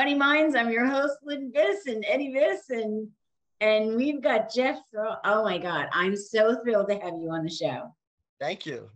[0.00, 0.56] Funny Minds.
[0.56, 3.06] I'm your host, Lynn Viss and Eddie Viss, and
[3.60, 4.78] and we've got Jeff.
[4.96, 7.94] Oh my God, I'm so thrilled to have you on the show.
[8.40, 8.88] Thank you.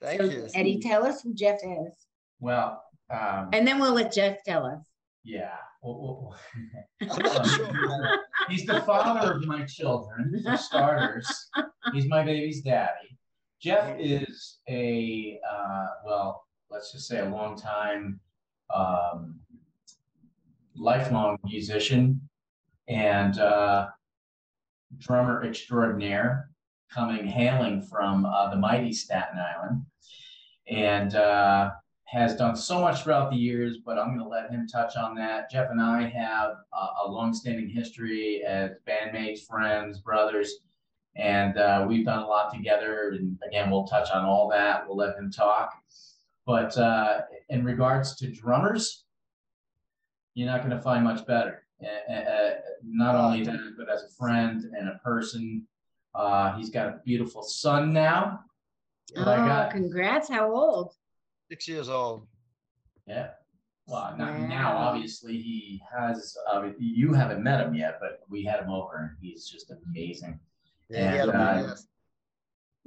[0.00, 0.48] Thank so, you.
[0.54, 1.92] Eddie, tell us who Jeff is.
[2.40, 4.80] Well, um, and then we'll let Jeff tell us.
[5.24, 5.56] Yeah.
[5.82, 6.34] Well,
[6.98, 8.18] well,
[8.48, 11.50] he's the father of my children, for starters.
[11.92, 13.18] He's my baby's daddy.
[13.60, 18.20] Jeff is a, uh, well, let's just say a long time,
[18.74, 19.40] um,
[20.74, 22.20] lifelong musician
[22.88, 23.88] and uh,
[24.98, 26.50] drummer extraordinaire
[26.92, 29.84] coming hailing from uh, the mighty Staten Island.
[30.68, 31.70] And uh,
[32.06, 35.14] has done so much throughout the years, but I'm going to let him touch on
[35.16, 35.50] that.
[35.50, 40.52] Jeff and I have a, a long-standing history as bandmates, friends, brothers,
[41.16, 43.16] and uh, we've done a lot together.
[43.18, 44.86] And again, we'll touch on all that.
[44.86, 45.72] We'll let him talk.
[46.46, 49.04] But uh, in regards to drummers,
[50.34, 51.66] you're not going to find much better.
[51.82, 52.50] Uh,
[52.84, 55.66] not only that, but as a friend and a person.
[56.14, 58.40] Uh, he's got a beautiful son now.
[59.16, 60.28] Oh, congrats!
[60.28, 60.94] How old?
[61.50, 62.26] Six years old.
[63.06, 63.30] Yeah.
[63.86, 64.46] Well, not wow.
[64.46, 64.76] now.
[64.76, 66.36] Obviously, he has.
[66.50, 70.40] Uh, you haven't met him yet, but we had him over, and he's just amazing.
[70.88, 71.22] Yeah.
[71.22, 71.76] And, uh,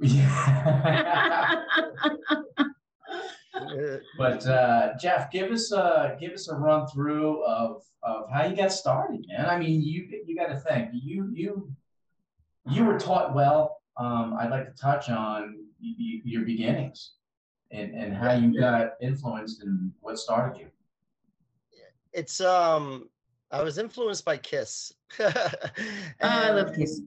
[0.00, 1.62] yeah.
[4.18, 8.56] but uh, Jeff, give us a give us a run through of of how you
[8.56, 9.46] got started, man.
[9.46, 11.72] I mean, you you got to think you you
[12.68, 13.82] you were taught well.
[13.96, 17.12] Um, I'd like to touch on your beginnings
[17.70, 20.66] and, and how you got influenced and what started you.
[22.12, 23.08] It's um
[23.50, 24.92] I was influenced by Kiss.
[25.20, 25.32] oh,
[26.20, 27.00] I love Kiss.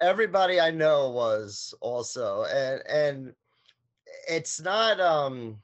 [0.00, 3.34] Everybody I know was also and and
[4.28, 5.58] it's not um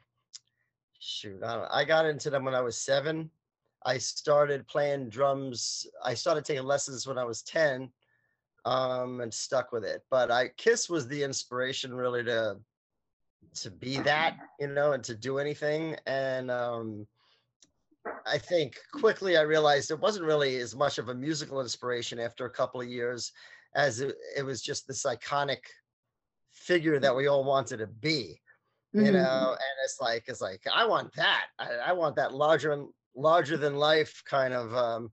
[1.00, 3.30] shoot, I, I got into them when I was seven.
[3.84, 5.86] I started playing drums.
[6.04, 7.90] I started taking lessons when I was 10
[8.66, 10.04] um and stuck with it.
[10.10, 12.58] But I Kiss was the inspiration really to
[13.54, 15.96] to be that, you know, and to do anything.
[16.06, 17.06] And um,
[18.26, 22.44] I think quickly I realized it wasn't really as much of a musical inspiration after
[22.44, 23.32] a couple of years
[23.74, 25.58] as it, it was just this iconic
[26.52, 28.40] figure that we all wanted to be,
[28.92, 29.12] you mm-hmm.
[29.14, 29.50] know.
[29.50, 31.46] And it's like it's like I want that.
[31.58, 35.10] I, I want that larger and larger than life kind of um,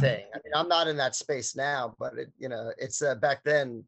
[0.00, 0.24] thing.
[0.34, 3.42] I mean, I'm not in that space now, but it, you know, it's uh, back
[3.44, 3.84] then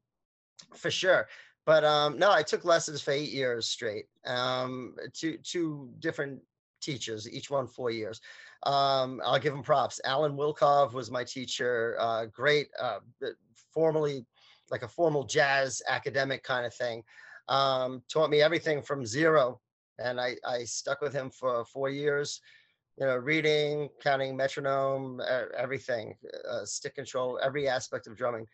[0.75, 1.29] for sure.
[1.67, 4.07] But um, no, I took lessons for eight years straight.
[4.27, 6.41] Um, two two different
[6.83, 8.21] teachers, each one four years.
[8.65, 10.01] Um, I'll give them props.
[10.05, 11.97] Alan Wilkov was my teacher.
[11.99, 12.99] Uh, great, uh,
[13.73, 14.27] formally
[14.71, 17.03] like a formal jazz academic kind of thing.
[17.49, 19.61] Um, taught me everything from zero,
[19.99, 22.41] and I I stuck with him for four years.
[22.97, 25.21] You know, reading, counting, metronome,
[25.59, 26.15] everything,
[26.49, 28.47] uh, stick control, every aspect of drumming.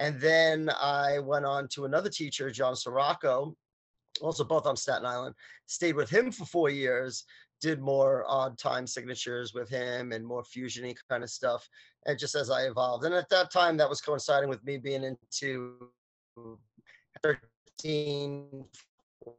[0.00, 3.56] And then I went on to another teacher, John Sirocco,
[4.20, 7.24] also both on Staten Island, stayed with him for four years,
[7.60, 11.68] did more odd time signatures with him and more fusiony kind of stuff.
[12.06, 13.04] And just as I evolved.
[13.04, 15.90] And at that time, that was coinciding with me being into
[17.82, 18.64] 13,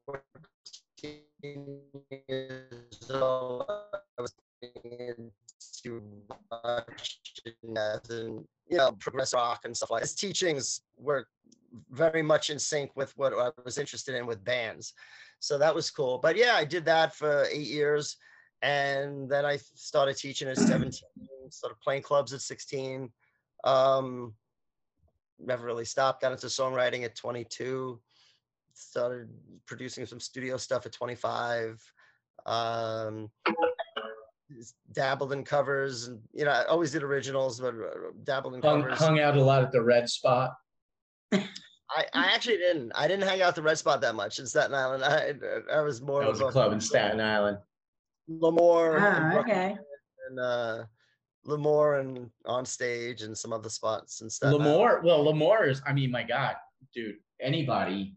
[0.05, 1.81] 14
[2.27, 3.65] years old.
[3.69, 5.31] I was into
[8.09, 11.27] and you know, progress rock and stuff like his teachings were
[11.91, 14.93] very much in sync with what I was interested in with bands.
[15.39, 16.17] So that was cool.
[16.17, 18.17] But yeah, I did that for eight years.
[18.61, 20.91] And then I started teaching at 17,
[21.49, 23.11] started playing clubs at 16.
[23.63, 24.33] Um,
[25.39, 27.99] never really stopped, got into songwriting at 22,
[28.75, 29.29] started
[29.65, 31.81] producing some studio stuff at 25.
[32.45, 33.29] Um,
[34.91, 38.83] dabbled in covers and you know I always did originals but uh, dabbled in hung,
[38.83, 38.99] covers.
[38.99, 40.53] hung out a lot at the red spot?
[41.31, 42.91] I, I actually didn't.
[42.95, 45.03] I didn't hang out at the red spot that much in staten island.
[45.03, 45.33] I
[45.73, 47.57] i was more that was of a club in staten island.
[48.27, 49.77] L'Amour ah, okay.
[50.29, 50.83] and uh
[51.45, 54.53] L'Amour and on stage and some other spots and stuff.
[54.53, 56.55] L'Amour well, L'Amour is, I mean, my God,
[56.93, 58.15] dude, anybody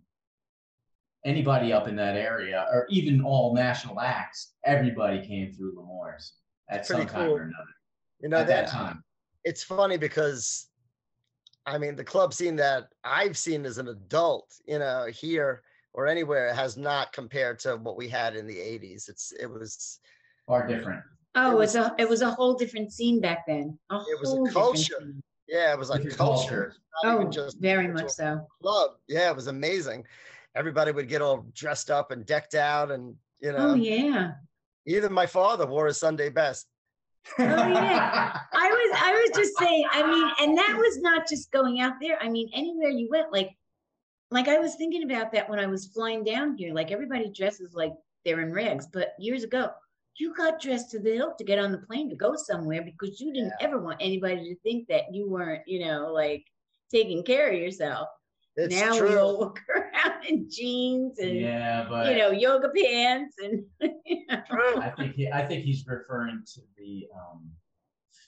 [1.29, 6.33] anybody up in that area, or even all national acts, everybody came through L'Amour's
[6.71, 7.37] at some time cool.
[7.37, 7.75] or another.
[8.21, 9.05] You know, at that, that time.
[9.45, 10.69] It's funny because
[11.67, 16.07] I mean the club scene that I've seen as an adult, you know, here or
[16.07, 19.09] anywhere has not compared to what we had in the 80s.
[19.09, 20.01] It's it was
[20.47, 21.03] far different.
[21.35, 23.79] Oh, it was, a it was a whole different scene back then.
[23.91, 25.15] A it was a culture.
[25.47, 26.17] Yeah, it was like culture.
[26.17, 26.75] culture.
[27.05, 28.45] Oh, just very much so.
[28.61, 28.93] Club.
[29.07, 30.05] Yeah, it was amazing
[30.59, 34.33] everybody would get all dressed up and decked out and you oh, know oh yeah
[34.87, 36.67] Even my father wore a Sunday best.
[37.39, 38.39] Oh yeah.
[38.53, 41.95] I was I was just saying, I mean, and that was not just going out
[42.01, 42.19] there.
[42.23, 43.51] I mean, anywhere you went, like
[44.31, 46.75] like I was thinking about that when I was flying down here.
[46.75, 47.93] Like everybody dresses like
[48.25, 49.71] they're in rags, but years ago,
[50.19, 53.21] you got dressed to the hilt to get on the plane to go somewhere because
[53.21, 56.45] you didn't ever want anybody to think that you weren't, you know, like
[56.91, 58.09] taking care of yourself.
[58.57, 59.55] It's now true.
[60.05, 63.65] We around in jeans and yeah, but you know yoga pants and
[64.49, 64.81] True.
[64.81, 67.51] I think he, I think he's referring to the um,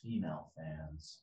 [0.02, 1.20] female fans.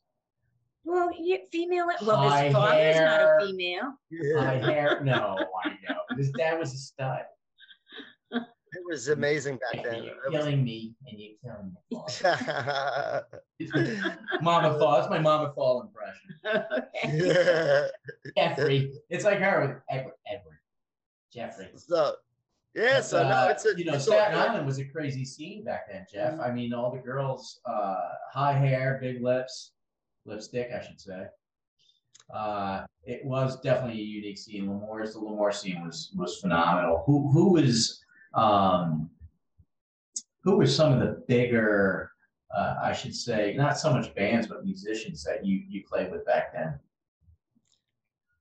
[0.84, 1.88] well, you female.
[2.06, 3.94] Well, High his father's not a female.
[4.38, 5.02] High hair?
[5.04, 6.18] No, I know.
[6.18, 7.22] His dad was a stud.
[8.74, 10.04] It was amazing back then.
[10.04, 11.78] You're was- killing me, and you're killing me.
[14.42, 14.98] Mama Fall.
[14.98, 16.36] That's my Mama Fall impression.
[17.06, 17.90] okay.
[18.36, 18.38] yeah.
[18.38, 18.94] Jeffrey.
[19.10, 20.14] It's like her with Edward.
[20.30, 20.58] Edward.
[21.34, 21.70] Jeffrey.
[21.76, 22.16] So
[22.76, 24.38] yeah, so Uh, no, it's a you know Staten.
[24.38, 26.34] Island was a crazy scene back then, Jeff.
[26.36, 26.48] Mhm.
[26.48, 27.96] I mean, all the girls, uh,
[28.32, 29.72] high hair, big lips,
[30.26, 31.26] lipstick, I should say.
[32.34, 34.70] Uh, it was definitely a unique scene.
[34.70, 37.04] L'Amour's the Lemoore scene was was phenomenal.
[37.06, 38.04] Who who was
[38.34, 39.10] um,
[40.44, 42.12] who were some of the bigger,
[42.56, 46.26] uh, I should say, not so much bands but musicians that you you played with
[46.26, 46.80] back then?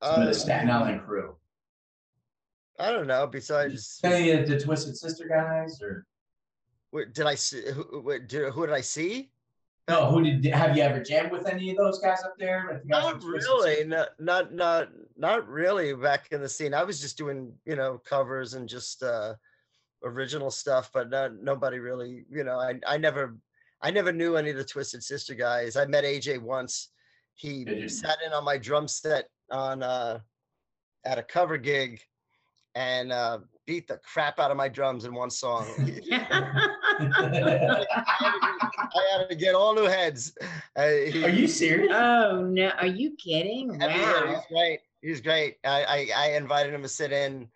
[0.03, 1.37] Some of Uh, the Staten Island crew.
[2.79, 3.27] I don't know.
[3.27, 6.07] Besides, Any of the Twisted Sister guys or?
[6.93, 8.03] wait, did I see who?
[8.05, 9.31] Wait, did, who did I see?
[9.89, 12.67] No, who did have you ever jammed with any of those guys up there?
[12.71, 13.85] Like the guys Not really.
[13.85, 16.75] Not, not not not really back in the scene.
[16.75, 19.35] I was just doing, you know, covers and just uh
[20.07, 23.37] original stuff, but not nobody really, you know, I I never
[23.83, 25.77] I never knew any of the Twisted Sister guys.
[25.77, 26.91] I met AJ once.
[27.35, 30.21] He Did sat in on my drum set on uh
[31.05, 32.01] at a cover gig
[32.75, 35.67] and uh beat the crap out of my drums in one song.
[36.99, 37.85] I
[39.19, 40.37] had to get all new heads.
[40.75, 41.93] Uh, he- Are you serious?
[41.93, 43.83] oh no, are you kidding?
[43.83, 44.35] I mean, yeah, Wow.
[44.35, 44.81] he's great.
[45.03, 45.57] He's great.
[45.65, 47.49] I, I I invited him to sit in,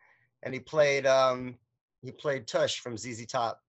[0.42, 1.56] and he played um
[2.02, 3.60] he played Tush from ZZ Top.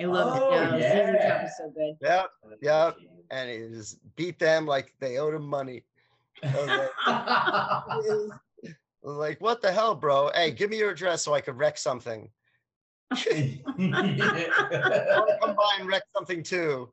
[0.00, 0.70] I love Oh, it.
[0.70, 1.44] No, ZZ Top yeah.
[1.44, 1.96] is so good.
[2.00, 2.90] Yep, oh, yeah.
[3.30, 5.84] and he just beat them like they owed him money.
[6.42, 7.82] Like, I
[9.02, 10.30] was like, what the hell, bro?
[10.34, 12.30] Hey, give me your address so I could wreck something.
[13.10, 16.92] I want to come by and wreck something too.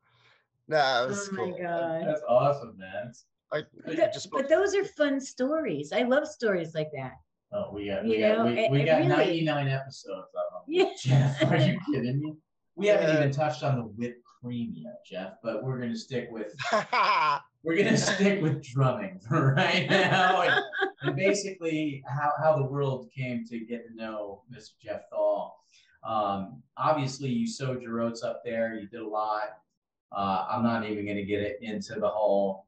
[0.68, 1.58] No, it Oh my cool.
[1.62, 2.06] god.
[2.06, 3.12] That's awesome, man.
[3.52, 5.92] I, I th- just but those are fun stories.
[5.92, 7.12] I love stories like that.
[7.52, 9.08] Oh, we got, You we got, know, we, it- we got really-
[9.44, 10.62] 99 episodes of them.
[10.68, 10.90] Yeah.
[11.00, 12.34] Jeff, are you kidding me?
[12.74, 13.18] We haven't Yeah.
[13.20, 16.54] even touched on the whipped cream yet, Jeff, but we're gonna stick with
[17.62, 20.42] we're gonna stick with drumming for right now.
[20.42, 20.64] And,
[21.02, 24.72] and basically how, how the world came to get to know Mr.
[24.82, 25.56] Jeff Thal.
[26.04, 29.58] Um, obviously you sowed your oats up there, you did a lot.
[30.14, 32.65] Uh, I'm not even gonna get it into the whole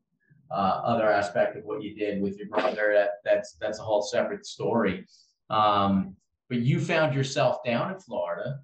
[0.50, 2.92] uh, other aspect of what you did with your brother.
[2.94, 5.06] That that's that's a whole separate story.
[5.50, 6.16] Um,
[6.48, 8.60] but you found yourself down in Florida,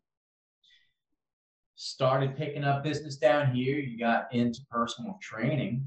[1.75, 3.79] started picking up business down here.
[3.79, 5.87] You got into personal training.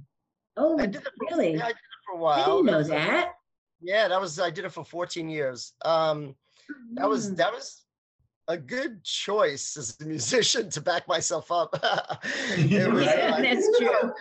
[0.57, 1.55] Oh, I did it for, really?
[1.55, 2.63] yeah, I did it for a while.
[2.63, 3.33] didn't know that.
[3.81, 5.73] Yeah, that was I did it for 14 years.
[5.85, 6.35] Um
[6.95, 7.37] that was Mm.
[7.37, 7.83] that was
[8.49, 11.77] a good choice as a musician to back myself up.
[12.57, 13.19] it was, Right.
[13.19, 13.89] uh, That's true.
[13.89, 14.11] It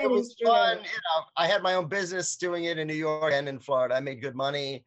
[0.00, 0.46] That was true.
[0.48, 0.78] fun.
[0.78, 3.94] You know, I had my own business doing it in New York and in Florida.
[3.94, 4.84] I made good money,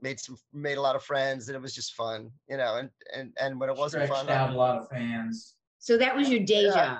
[0.00, 2.30] made some made a lot of friends, and it was just fun.
[2.48, 4.88] You know, and and and when it wasn't Stretched fun, I- out a lot of
[4.88, 5.54] fans.
[5.78, 6.72] So that was your day Yeah.
[6.74, 6.98] job.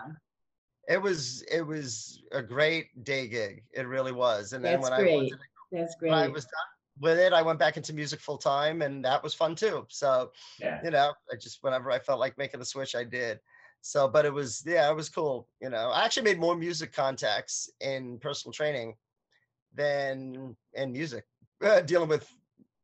[0.88, 3.62] it was it was a great day gig.
[3.72, 4.52] It really was.
[4.52, 5.14] And then That's when I great.
[5.14, 5.38] wanted
[5.70, 6.69] That's when I was done
[7.00, 9.86] with it, I went back into music full time, and that was fun too.
[9.88, 10.80] So Yeah.
[10.84, 13.40] you know, I just whenever I felt like making the switch, I did.
[13.80, 15.48] So, but it was yeah, it was cool.
[15.62, 18.94] You know, I actually made more music contacts in personal training
[19.74, 21.24] than in music,
[21.64, 22.28] uh, dealing with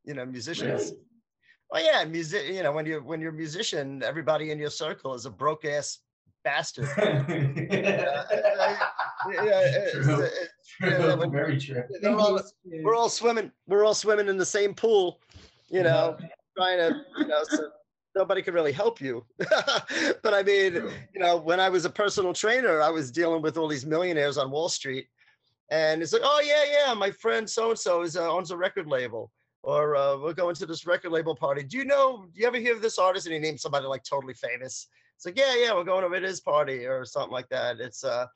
[0.04, 0.84] you know musicians.
[0.90, 0.96] Really?
[1.70, 2.46] Well, yeah, music.
[2.48, 5.64] You know, when you when you're a musician, everybody in your circle is a broke
[5.66, 5.98] ass
[6.44, 6.88] bastard.
[9.28, 10.00] Yeah, it's- True.
[10.22, 10.46] it's- True.
[10.80, 11.82] Yeah, Very true.
[12.00, 12.40] they're all-
[12.82, 13.50] we're all swimming.
[13.66, 15.20] We're all swimming in the same pool
[15.68, 16.16] you know
[16.56, 17.70] trying to you know so
[18.14, 19.24] nobody could really help you.
[20.22, 20.92] But i mean True.
[21.14, 24.38] you know when i was a personal trainer i was dealing with all these millionaires
[24.38, 25.06] on wall street
[25.70, 28.56] and it's like oh yeah yeah my friend so and so is uh, owns a
[28.56, 29.32] record label
[29.64, 31.64] or uh, we're going to this record label party.
[31.64, 33.26] Do you know do you ever hear of this artist?
[33.26, 34.86] And he named somebody like totally famous.
[35.16, 37.80] It's like yeah yeah we're going over to his party or something like that.
[37.80, 38.26] It's uh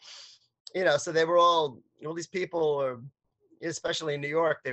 [0.74, 3.00] you know so they were all all these people or
[3.62, 4.72] especially in new york they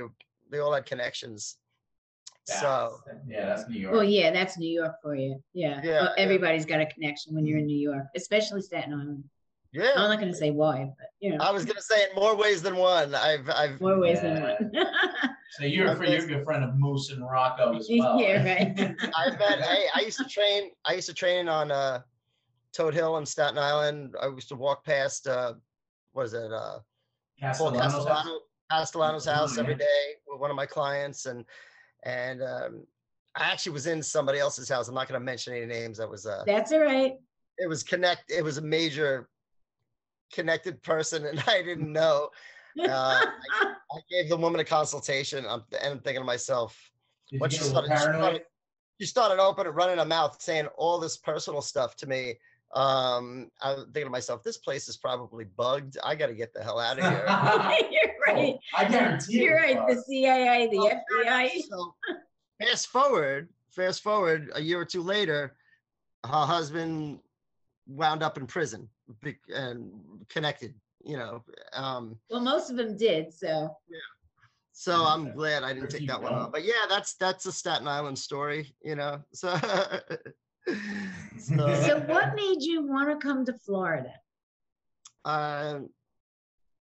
[0.50, 1.56] they all had connections
[2.44, 3.92] So Yeah, that's New York.
[3.94, 5.36] Well, yeah, that's New York for you.
[5.52, 5.82] Yeah.
[5.84, 6.22] Yeah, Well, yeah.
[6.24, 9.24] Everybody's got a connection when you're in New York, especially Staten Island.
[9.72, 12.34] Yeah, I'm not gonna say why, but you know, I was gonna say in more
[12.34, 13.14] ways than one.
[13.14, 14.72] I've I've more ways than one.
[15.56, 18.20] So you're a friend, you're a good friend of Moose and Rocco as well.
[18.20, 18.78] Yeah, right.
[19.16, 19.60] I've met.
[19.60, 20.70] Hey, I used to train.
[20.84, 22.00] I used to train on uh,
[22.74, 24.14] Todt Hill in Staten Island.
[24.22, 25.26] I used to walk past.
[25.26, 25.54] Uh,
[26.18, 26.52] what is it?
[26.52, 26.80] Uh,
[27.40, 27.94] Castellanos house?
[27.94, 28.40] Castellano,
[28.72, 31.44] Castellano's house every day with one of my clients, and
[32.02, 32.82] and um,
[33.36, 34.88] I actually was in somebody else's house.
[34.88, 35.98] I'm not going to mention any names.
[35.98, 37.14] That was uh, That's all right.
[37.58, 38.32] it was connect.
[38.32, 39.28] It was a major
[40.32, 42.30] connected person, and I didn't know.
[42.82, 43.24] Uh,
[43.60, 46.76] I gave the woman a consultation, I'm, and I'm thinking to myself,
[47.30, 48.22] Did Once you you get a little started- paranoid?
[48.24, 48.42] started-
[49.00, 52.34] she started opening, running her mouth, saying all this personal stuff to me.
[52.74, 55.96] Um, I'm thinking to myself, this place is probably bugged.
[56.04, 57.88] I got to get the hell out of here.
[57.90, 58.56] You're right.
[58.76, 59.78] I guarantee You're right.
[59.88, 61.50] The CIA, the Well, FBI.
[61.68, 61.94] So
[62.60, 65.56] fast forward, fast forward a year or two later,
[66.24, 67.20] her husband
[67.86, 68.88] wound up in prison
[69.54, 69.90] and
[70.28, 71.42] connected, you know.
[71.72, 73.32] Um, Well, most of them did.
[73.32, 73.98] So yeah
[74.78, 76.38] so I'm glad I didn't take that one go?
[76.38, 76.50] on.
[76.52, 79.20] But yeah, that's that's a Staten Island story, you know.
[79.32, 79.48] So,
[81.38, 84.12] so So what made you want to come to Florida?
[85.24, 85.80] uh,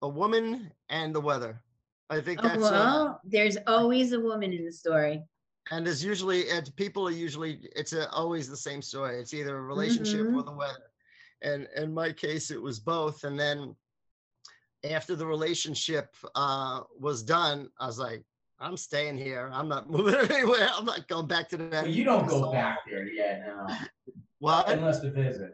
[0.01, 1.62] a woman and the weather.
[2.09, 5.21] I think Oh, that's uh, well, there's always a woman in the story.
[5.71, 9.19] and there's usually and people are usually it's a, always the same story.
[9.19, 10.45] It's either a relationship or Mhm.
[10.45, 10.91] the weather.
[11.41, 13.24] And in my case, it was both.
[13.24, 13.75] And then
[14.83, 18.24] after the relationship uh, was done, I was like,
[18.59, 19.49] I'm staying here.
[19.53, 20.69] I'm not moving anywhere.
[20.73, 21.83] I'm not going back to that.
[21.83, 23.67] Well, you don't go back there yet now,
[24.39, 24.69] What?
[24.69, 25.53] unless to visit.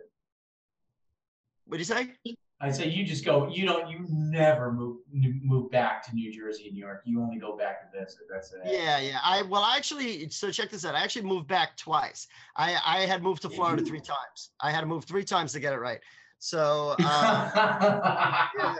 [1.66, 2.14] What do you say?
[2.62, 3.50] I say you just go.
[3.50, 3.90] You don't.
[3.90, 7.02] You never move move back to New Jersey, New York.
[7.06, 8.22] You only go back to visit.
[8.32, 8.62] That's it.
[8.66, 9.20] Yeah, yeah.
[9.24, 10.30] I well, I actually.
[10.30, 10.96] So check this out.
[10.96, 12.28] I actually moved back twice.
[12.56, 14.52] I I had moved to Florida three times.
[14.62, 16.00] I had to move three times to get it right.
[16.40, 16.96] So.
[17.06, 18.76] Uh, yeah.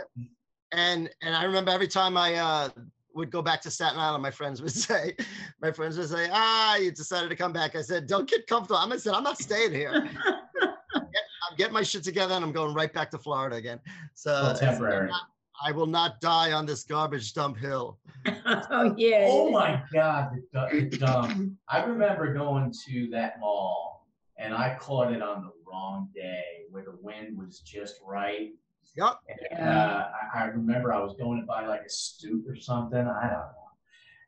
[0.72, 2.70] and and I remember every time I uh,
[3.16, 5.16] would go back to Staten Island, my friends would say,
[5.62, 7.76] my friends would say, ah, you decided to come back.
[7.76, 8.78] I said, don't get comfortable.
[8.78, 10.08] I'm I said, I'm not staying here.
[10.96, 13.80] I'm getting my shit together and I'm going right back to Florida again.
[14.14, 15.10] So Well, temporary.
[15.10, 15.22] not-
[15.66, 17.98] I will not die on this garbage dump hill.
[18.46, 19.26] oh yeah.
[19.30, 21.58] Oh my God, the, du- the dumb.
[21.70, 24.06] I remember going to that mall
[24.38, 28.50] and I caught it on the wrong day where the wind was just right.
[28.96, 29.14] Yep.
[29.30, 29.88] And, Yeah.
[29.88, 33.00] uh, I, I remember I was going to buy like a stoop or something.
[33.00, 33.52] I don't know.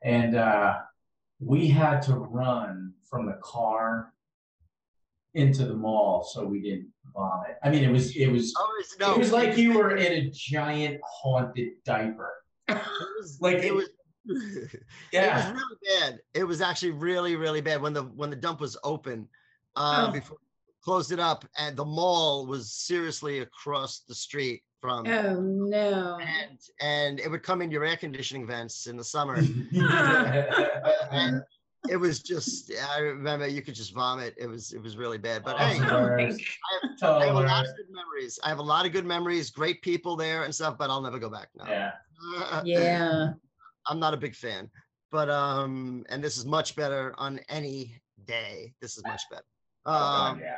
[0.03, 0.79] And uh,
[1.39, 4.13] we had to run from the car
[5.33, 7.57] into the mall so we didn't vomit.
[7.63, 10.11] I mean, it was it was Oh, it's, no, it was like you were in
[10.11, 12.33] a giant haunted diaper.
[12.69, 12.77] It
[13.19, 13.89] was, like it it- was.
[14.29, 14.33] It
[15.13, 16.19] was really bad.
[16.33, 19.27] It was actually really, really bad when the when the dump was open.
[19.75, 20.11] Uh, Oh.
[20.11, 20.37] before
[20.83, 25.07] closed it up, and the mall was seriously across the street from.
[25.07, 26.17] Oh no.
[26.21, 29.35] And and it would come in your air conditioning vents in the summer.
[31.11, 31.41] and
[31.89, 34.35] it was just I remember you could just vomit.
[34.37, 35.43] It was it was really bad.
[35.43, 36.37] But Oh, hey, Oh, Worse.
[37.01, 38.39] I have a lot of good memories.
[38.43, 41.19] I have a lot of good memories, great people there and stuff, but I'll never
[41.19, 41.65] go back now.
[41.67, 41.91] Yeah.
[42.65, 43.33] Yeah.
[43.87, 44.69] I'm not a big fan.
[45.11, 48.73] But um, and this is much better on any day.
[48.81, 49.45] This is much better.
[49.87, 50.57] Oh, Um, yeah.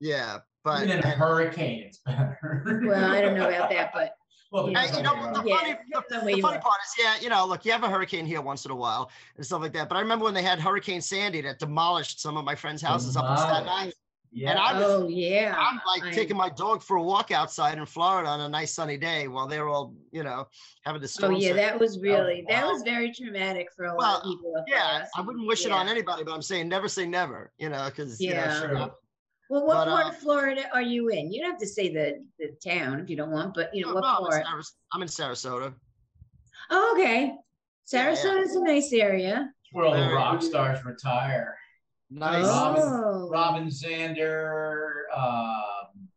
[0.00, 2.38] yeah, but Even in a hurricane, it's better.
[2.86, 4.14] Well, I don't know about that, but
[4.52, 4.84] Well, Yeah.
[4.84, 5.48] and, you know, the.
[5.48, 6.02] Yeah, funny, the,
[6.36, 8.70] the funny part is, yeah, you know, look, you have a hurricane here once in
[8.70, 9.88] a while and stuff like that.
[9.88, 13.16] But I remember when they had Hurricane Sandy that demolished some of my friends' houses
[13.16, 13.94] up in Staten Island.
[14.32, 14.50] Yeah.
[14.50, 15.54] And I was, oh yeah.
[15.58, 18.72] I'm like I- taking my dog for a walk outside in Florida on a nice
[18.72, 20.46] sunny day while they're all, you know,
[20.84, 21.56] having the Oh yeah, surge.
[21.56, 22.72] that was really that wow.
[22.72, 24.64] was very traumatic for a lot of people.
[24.68, 27.86] yeah, I wouldn't wish it on anybody, but I'm saying never say never, you know,
[27.86, 28.60] because you know, Yeah.
[28.60, 28.70] shit
[29.50, 31.32] Well, what But, part uh, of Florida are you in?
[31.32, 33.88] You don't have to say the the town if you don't want, but you know
[33.88, 34.64] No, what no, I'm, in part.
[34.92, 35.74] I'm in Sarasota.
[36.70, 37.34] Oh, okay.
[37.92, 38.14] Yeah, yeah.
[38.14, 39.52] Sarasota's a nice area.
[39.72, 41.56] Where all the rock stars retire.
[42.10, 42.44] Nice.
[42.46, 43.28] Robin- Oh.
[43.30, 46.08] Robin Zander, um,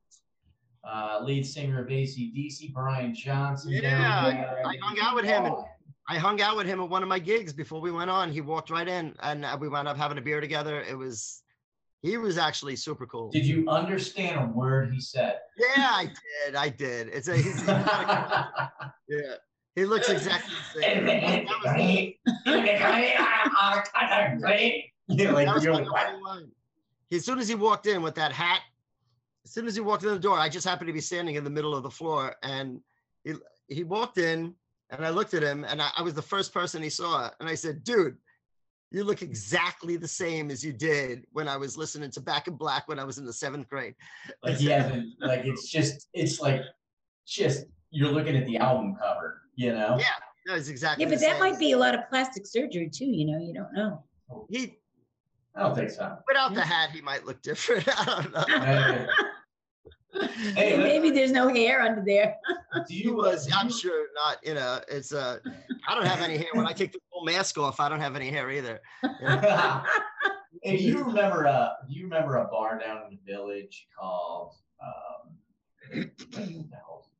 [0.84, 3.72] uh, lead singer of ACDC, Brian Johnson.
[3.72, 4.64] Yeah, there.
[4.66, 5.56] I hung out with him and-
[6.10, 8.30] I hung out with him at one of my gigs before we went on.
[8.32, 10.82] He walked right in and uh, we wound up having a beer together.
[10.82, 11.44] It was,
[12.02, 13.30] he was actually super cool.
[13.32, 15.38] Did you understand a word he said?
[15.58, 16.12] Yeah, I
[16.46, 16.56] did.
[16.56, 17.08] I did.
[17.08, 18.72] It's a, he's, he's a-
[19.08, 19.36] yeah.
[19.76, 21.48] He looks exactly the same.
[25.08, 26.48] That was- Yeah, like that was you're my like, number.
[27.12, 28.62] As soon as he walked in with that hat,
[29.46, 31.44] as soon as he walked in the door, I just happened to be standing in
[31.44, 32.80] the middle of the floor, and
[33.24, 33.34] he
[33.68, 34.56] he walked in,
[34.90, 37.48] and I looked at him, and I, I was the first person he saw, and
[37.50, 38.18] I said, "Dude,
[38.92, 42.56] You look exactly the same as you did when I was listening to Back in
[42.56, 43.96] Black when I was in the seventh grade.
[44.44, 46.62] Like he hasn't, like it's just, it's like,
[47.26, 49.98] just, you're looking at the album cover, you know?
[50.00, 50.06] Yeah,
[50.46, 51.04] that's exactly.
[51.04, 51.40] Yeah, but the that same.
[51.40, 54.04] might be a lot of plastic surgery too, you know, you don't know.
[54.50, 54.78] He
[55.56, 56.18] I don't think so.
[56.28, 57.88] without the hat, he might look different.
[58.00, 58.46] I don't know.
[58.48, 59.08] Hey,
[60.56, 62.36] Hey, Maybe there's no hair under there.
[62.88, 65.40] Do you, was, uh, I'm sure not, you know, it's uh
[65.88, 66.48] I don't have any hair.
[66.54, 68.80] When I take the full mask off, I don't have any hair either.
[70.62, 74.54] Hey, do you remember a do you remember a bar down in the village called
[74.82, 76.10] um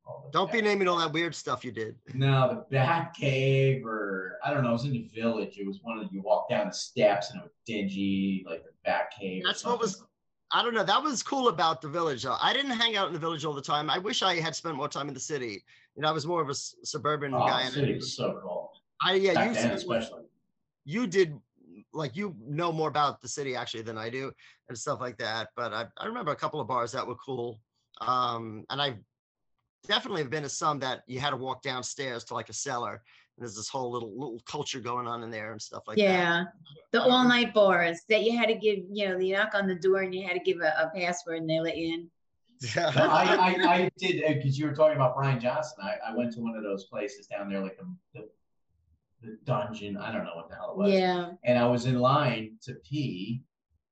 [0.04, 0.32] what the hell is it called?
[0.32, 1.96] The Don't be naming all that weird stuff you did.
[2.14, 5.56] No, the Bat Cave or I don't know, it was in the village.
[5.58, 8.70] It was one of you walk down the steps and it was dingy, like the
[8.84, 9.42] Bat Cave.
[9.44, 10.04] That's what was.
[10.52, 10.84] I don't know.
[10.84, 12.36] That was cool about the village though.
[12.40, 13.90] I didn't hang out in the village all the time.
[13.90, 15.64] I wish I had spent more time in the city.
[15.96, 17.64] You know, I was more of a s- suburban Oh, guy.
[17.66, 18.70] the city was so cool.
[19.02, 20.22] I yeah, Back you then especially.
[20.84, 21.36] you did
[21.92, 24.30] like you know more about the city actually than I do
[24.68, 25.48] and stuff like that.
[25.56, 27.60] But I, I remember a couple of bars that were cool.
[28.00, 28.94] Um, and I
[29.86, 33.02] definitely have been to some that you had to walk downstairs to like a cellar.
[33.36, 36.02] And there's this whole little little culture going on in there and stuff like that.
[36.02, 36.44] Yeah,
[36.92, 39.66] the um, all night bars that you had to give, you know, you knock on
[39.66, 42.10] the door and you had to give a, a password and they let you in.
[42.76, 45.78] No, I, I, I did uh, because you were talking about Brian Johnson.
[45.82, 48.28] I, I went to one of those places down there, like the, the,
[49.22, 49.96] the dungeon.
[49.96, 50.92] I don't know what the hell it was.
[50.92, 51.32] Yeah.
[51.44, 53.42] And I was in line to pee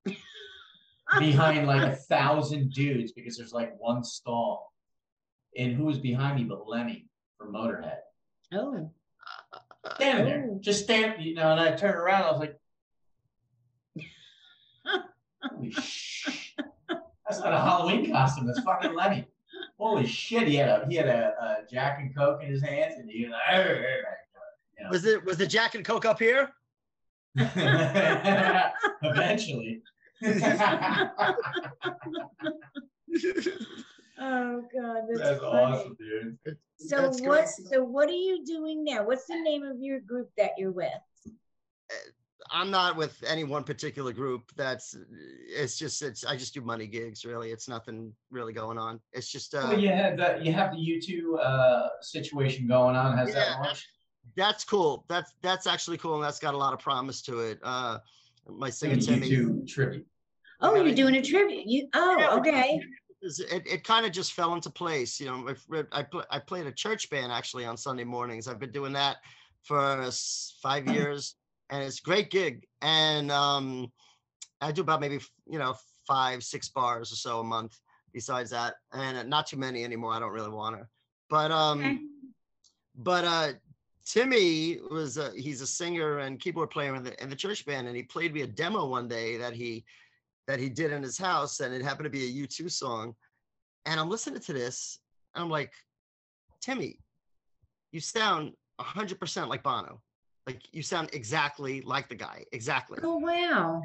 [1.18, 4.71] behind like a thousand dudes because there's like one stall.
[5.56, 7.06] And who was behind me but Lemmy
[7.38, 7.98] from Motorhead?
[8.54, 8.90] Oh,
[9.96, 10.58] Standing there, Oh.
[10.60, 11.50] just stand, you know.
[11.52, 12.22] And I turned around.
[12.24, 12.56] I was like,
[15.42, 16.54] "Holy sh!
[16.88, 18.46] That's not a Halloween costume.
[18.46, 19.26] That's fucking Lemmy."
[19.78, 20.46] Holy shit!
[20.46, 23.24] He had a he had a, a Jack and Coke in his hands, and he
[23.24, 24.04] was like, "Arr, arr,
[24.84, 26.50] arr," Was it was the Jack and Coke up here?
[29.02, 29.82] Eventually.
[34.18, 35.74] oh God, that's, That's funny.
[35.74, 36.38] awesome, dude.
[36.76, 37.28] So That's great.
[37.28, 39.04] what's so what are you doing now?
[39.04, 40.90] What's the name of your group that you're with?
[42.50, 44.42] I'm not with any one particular group.
[44.56, 44.96] That's
[45.48, 47.50] it's just it's I just do money gigs really.
[47.50, 49.00] It's nothing really going on.
[49.12, 50.44] It's just uh Well, you have that.
[50.44, 53.16] You have the U two uh, situation going on.
[53.16, 53.34] Has Yeah.
[53.34, 53.86] that launched?
[54.36, 55.04] that's cool.
[55.08, 57.58] That's that's actually cool and that's got a lot of promise to it.
[57.62, 57.98] Uh
[58.48, 60.06] my singer U Timmy two tribute.
[60.60, 61.66] Oh, you're doing a tribute.
[61.66, 62.80] You oh, Yeah, okay.
[63.22, 65.20] It, it kind of just fell into place.
[65.20, 65.54] You know,
[65.92, 68.48] I pl- I played a church band actually on Sunday mornings.
[68.48, 69.18] I've been doing that
[69.62, 70.10] for
[70.60, 71.36] five years,
[71.70, 72.66] and it's a great gig.
[72.80, 73.92] And um,
[74.60, 77.78] I do about maybe you know five six bars or so a month.
[78.12, 80.12] Besides that, and not too many anymore.
[80.12, 80.86] I don't really want to.
[81.30, 81.98] But um, Okay.
[82.96, 83.52] but uh
[84.04, 87.86] Timmy was uh, he's a singer and keyboard player in the in the church band
[87.86, 89.84] and he played me a demo one day that he
[90.46, 93.14] that he did in his house and it happened to be a U2 song.
[93.86, 94.98] And I'm listening to this
[95.34, 95.72] and I'm like
[96.60, 96.98] Timmy
[97.92, 100.00] you sound 100% like Bono.
[100.46, 102.98] Like you sound exactly like the guy exactly.
[103.02, 103.80] Oh wow.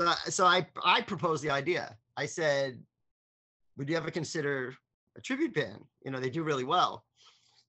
[0.00, 1.96] so, so I I proposed the idea.
[2.16, 2.82] I said
[3.76, 4.74] would you ever consider
[5.16, 5.84] a tribute band?
[6.04, 7.04] You know they do really well.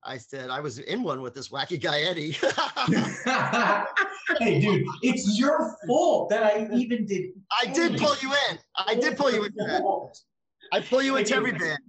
[0.03, 2.35] I said I was in one with this wacky guy Eddie.
[4.39, 7.31] hey, dude, it's your fault that I even did.
[7.61, 8.59] I did pull you in.
[8.75, 9.51] I did pull you in.
[10.73, 11.79] I pull you into every band.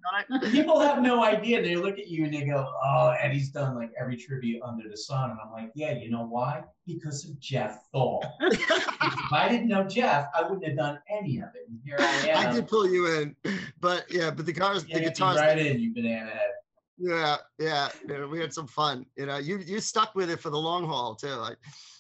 [0.50, 1.62] People have no idea.
[1.62, 4.96] They look at you and they go, "Oh, Eddie's done like every tribute under the
[4.96, 6.64] sun," and I'm like, "Yeah, you know why?
[6.84, 8.22] Because of Jeff Thal.
[8.40, 11.68] if I didn't know Jeff, I wouldn't have done any of it.
[11.68, 12.48] And here I am.
[12.48, 13.36] I did pull you in,
[13.80, 16.50] but yeah, but the guitars, the Yanking guitars, right in, you banana head.
[17.02, 19.04] Yeah, yeah, yeah, we had some fun.
[19.16, 21.28] You know, you you stuck with it for the long haul too.
[21.28, 21.54] I,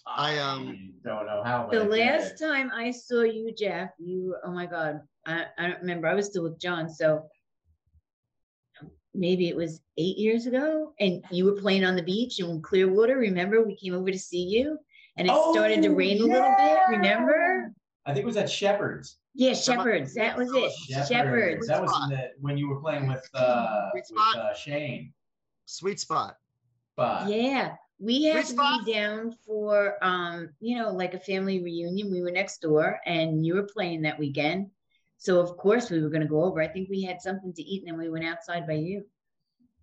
[0.06, 1.68] I, um, don't know how.
[1.70, 1.90] The I did.
[1.90, 6.06] last time I saw you, Jeff, you oh my God, I, I don't remember.
[6.06, 7.24] I was still with John, so
[9.12, 13.18] maybe it was eight years ago, and you were playing on the beach in Clearwater.
[13.18, 14.78] Remember, we came over to see you,
[15.16, 16.78] and it started to Oh, rain a little bit.
[16.90, 17.51] Remember?
[18.04, 19.18] I think it was at Shepherd's.
[19.34, 20.14] Yeah, Shepherds.
[20.14, 20.72] That was it.
[21.08, 21.66] Shepherds.
[21.68, 25.12] That was in the when you were playing with uh, with uh, Shane.
[25.64, 26.36] sweet spot.
[26.96, 28.84] But Yeah, we had Which to spot?
[28.84, 32.10] be down for um, you know, like a family reunion.
[32.10, 34.70] We were next door, and you were playing that weekend.
[35.16, 36.60] So of course we were gonna go over.
[36.60, 39.06] I think we had something to eat, and then we went outside by you.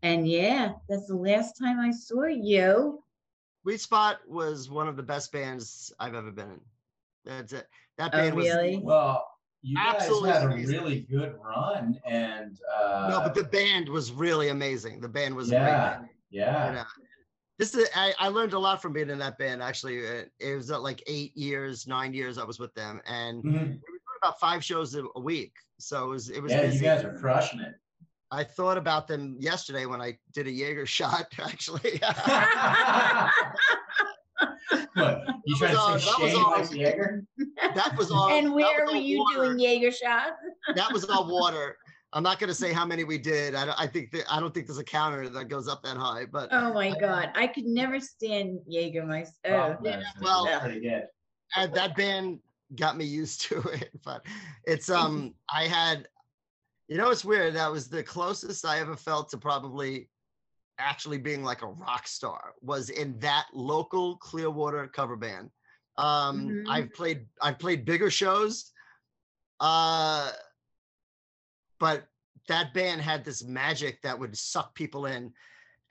[0.04, 3.04] And yeah, that's the last time I saw you.
[3.64, 6.62] Sweet Spot was one of the best bands I've ever been in.
[7.30, 7.68] That's it.
[7.98, 8.78] That Oh, band was really?
[8.84, 9.26] well,
[9.62, 10.76] you guys Absolutely had a amazing.
[10.78, 15.00] really good run, and uh, no, but the band was really amazing.
[15.02, 15.66] The band was a yeah,
[15.98, 16.10] band.
[16.32, 16.68] yeah.
[16.68, 16.84] you know.
[17.60, 19.62] this is I, I learned a lot from being in that band.
[19.62, 23.44] Actually, it, it was uh, like eight years, nine years I was with them, and
[23.44, 23.54] Mhm.
[23.68, 25.54] we were about five shows a, a week.
[25.78, 26.78] So it was it was Yeah, busy.
[26.78, 27.76] you guys are crushing it.
[28.32, 31.28] I thought about them yesterday when I did a Jaeger shot.
[31.40, 32.00] Actually,
[34.94, 37.24] What, you That trying was to all- say that was Shane all- likes Jaeger?
[37.76, 38.30] that was all.
[38.30, 39.46] And where were all you water.
[39.46, 40.32] doing Jaeger shots?
[40.76, 41.78] That was all water.
[42.12, 43.54] I'm not gonna say how many we did.
[43.54, 43.80] I don't.
[43.80, 46.26] I think that I don't think there's a counter that goes up that high.
[46.26, 49.34] But Oh my God, I could never stand Jaeger myself.
[49.46, 50.90] Oh, yeah, well- that's pretty
[51.56, 52.40] and that band
[52.76, 53.90] got me used to it.
[54.04, 54.26] But
[54.66, 56.08] it's um I had
[56.88, 57.54] you know it's weird.
[57.56, 60.10] That was the closest I ever felt to probably
[60.80, 65.52] actually being like a rock star was in that local Clearwater cover band.
[65.98, 66.70] Um Mhm.
[66.70, 68.72] I've played I've played bigger shows.
[69.60, 70.32] Uh
[71.80, 72.08] but
[72.48, 75.34] that band had this magic that would suck people in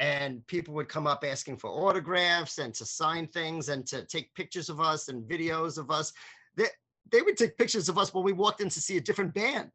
[0.01, 4.35] and people would come up asking for autographs and to sign things and to take
[4.35, 6.13] pictures of us and videos of us.
[6.57, 6.67] They,
[7.11, 9.71] they would take pictures of us when we walked in to see a different band,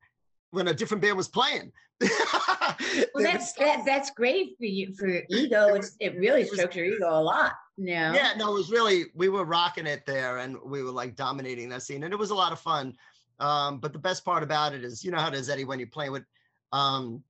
[0.52, 1.72] when a different band was playing.
[3.14, 5.76] Well, that's that, that's great for you for ego.
[5.76, 7.54] It's it really it strokes your ego a lot.
[7.78, 7.92] No.
[8.14, 11.70] yeah no it was really we were rocking it there and we were like dominating
[11.70, 12.96] that scene and it was a lot of fun
[13.40, 15.88] um but the best part about it is you know how does eddie when you're
[15.88, 16.24] playing with
[16.72, 17.24] um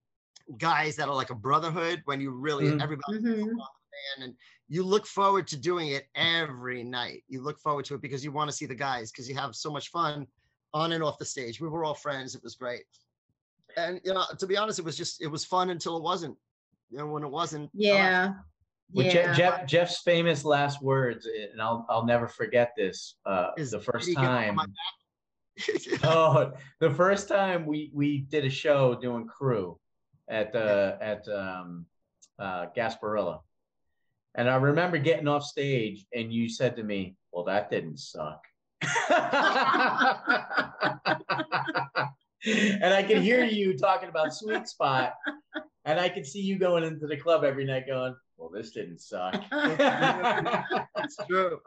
[0.57, 2.81] guys that are like a brotherhood when you really Mhm.
[2.81, 3.55] everybody Mhm.
[3.55, 4.35] band and
[4.67, 8.33] you look forward to doing it every night you look forward to it because you
[8.33, 10.27] want to see the guys because you have so much fun
[10.73, 12.83] on and off the stage we were all friends it was great
[13.77, 16.35] and you know to be honest it was just it was fun until it wasn't
[16.89, 17.97] you know when it wasn't I left.
[17.97, 18.33] Yeah.
[18.93, 19.33] With Je- Yeah.
[19.33, 23.15] Jeff Jeff's famous last words, and I'll I'll never forget this.
[23.25, 24.73] Uh, Is, the first he get on time.
[26.03, 29.79] Oh, the first time we we did a show doing crew
[30.27, 31.85] at the at um,
[32.37, 33.39] uh, Gasparilla,
[34.35, 38.43] and I remember getting off stage, and you said to me, "Well, that didn't suck."
[42.81, 45.13] and I could hear you talking about Sweet Spot,
[45.85, 48.99] and I could see you going into the club every night, going, "Well, this didn't
[48.99, 49.41] suck."
[50.97, 51.59] It's true.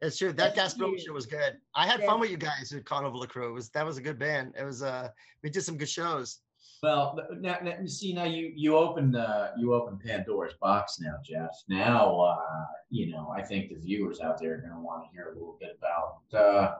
[0.00, 0.32] It's true.
[0.32, 1.58] That That's Gasparilla show was good.
[1.74, 2.06] I had Yeah.
[2.06, 3.48] fun with you guys at Carnival Crew.
[3.48, 4.54] It was that was a good band.
[4.58, 5.08] It was uh
[5.42, 6.38] we did some good shows.
[6.82, 11.50] Well, now, now see now you you opened uh, you opened Pandora's box now, Jeff.
[11.68, 15.10] Now uh, you know I think the viewers out there are going to want to
[15.12, 16.74] hear a little bit about uh,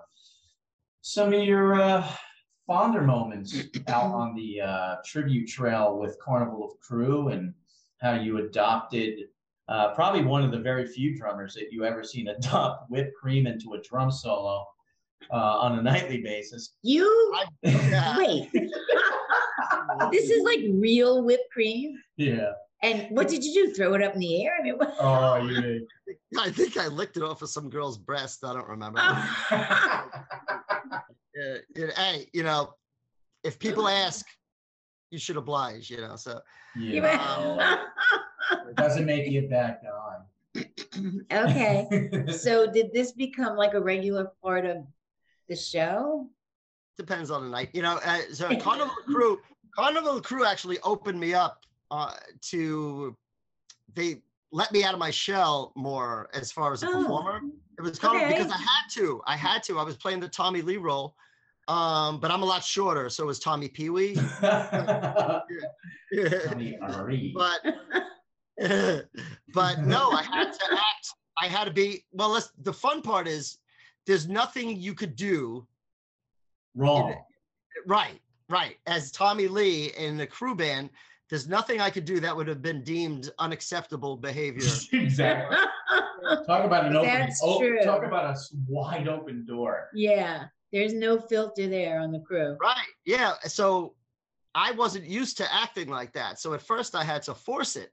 [1.01, 2.09] some of your uh,
[2.69, 3.57] fonder moments
[3.89, 7.55] out on the uh, tribute trail with Carnival of Crew and
[8.03, 9.21] how you adopted
[9.69, 13.47] uh, probably one of the very few drummers that you ever seen adopt whipped cream
[13.47, 14.67] into a drum solo
[15.33, 16.75] uh, on a nightly basis.
[16.83, 18.51] You wait.
[20.13, 21.99] this is like real whipped cream.
[22.17, 22.53] yeah.
[22.81, 23.75] And what did you do?
[23.75, 24.53] Throw it up in the air?
[24.59, 24.95] I mean, what?
[25.01, 25.85] Oh, you.
[26.39, 28.45] I think I licked it off of some girl's breast.
[28.45, 29.01] I don't remember.
[31.41, 31.57] Oh.
[31.75, 32.75] Yeah, yeah, hey, you know,
[33.45, 34.27] if people ask,
[35.11, 36.17] you should oblige, you know.
[36.17, 36.41] So
[36.77, 37.57] Yeah.
[37.57, 40.63] went- It doesn't make you a bad guy.
[41.33, 41.89] okay.
[42.33, 44.87] So did this become like a regular part of
[45.49, 46.29] the show?
[46.97, 48.01] depends on the night, you know.
[48.05, 49.41] Uh, so Carnival Crew,
[49.73, 52.13] Carnival Crew actually opened me up uh,
[52.51, 53.17] to.
[53.95, 57.41] They let me out of my shell more as far as a performer.
[57.79, 59.23] It was kind of because I had to.
[59.29, 59.79] I had to.
[59.79, 61.15] I was playing the Tommy Lee role,
[61.69, 63.09] um, but I'm a lot shorter.
[63.11, 64.19] So was Tommy Pee Wee.
[67.35, 67.61] But
[69.55, 71.09] but no, I had to act.
[71.41, 72.05] I had to be.
[72.13, 73.59] Well, let's, the fun part is
[74.07, 75.67] there's nothing you could do.
[76.75, 77.15] Wrong.
[77.87, 78.77] Right, right.
[78.87, 80.91] As Tommy Lee in the crew band,
[81.31, 84.67] there's nothing I could do that would have been deemed unacceptable behavior.
[84.93, 85.59] exactly.
[86.47, 87.09] Talk about an open.
[87.09, 87.79] That's oh, true.
[87.85, 89.91] Talk about a wide open door.
[89.95, 90.47] yeah.
[90.73, 92.57] There's no filter there on the crew.
[92.61, 92.77] Right.
[93.05, 93.35] Yeah.
[93.45, 93.95] So
[94.55, 96.39] I wasn't used to acting like that.
[96.41, 97.91] So at first I had to force it.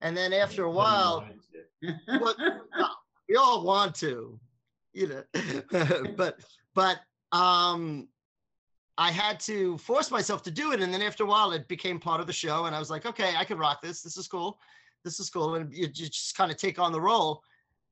[0.00, 1.24] And then after a while,
[2.06, 2.88] What- no,
[3.28, 4.38] we all want to,
[4.92, 5.22] you know,
[6.16, 6.40] but
[6.74, 7.00] but
[7.32, 8.08] um
[8.98, 10.80] I had to force myself to do it.
[10.80, 12.64] And then after a while it became part of the show.
[12.64, 14.00] And I was like, okay, I can rock this.
[14.02, 14.58] This is cool.
[15.04, 15.54] This is cool.
[15.56, 17.42] And you ju- just kind of take on the role.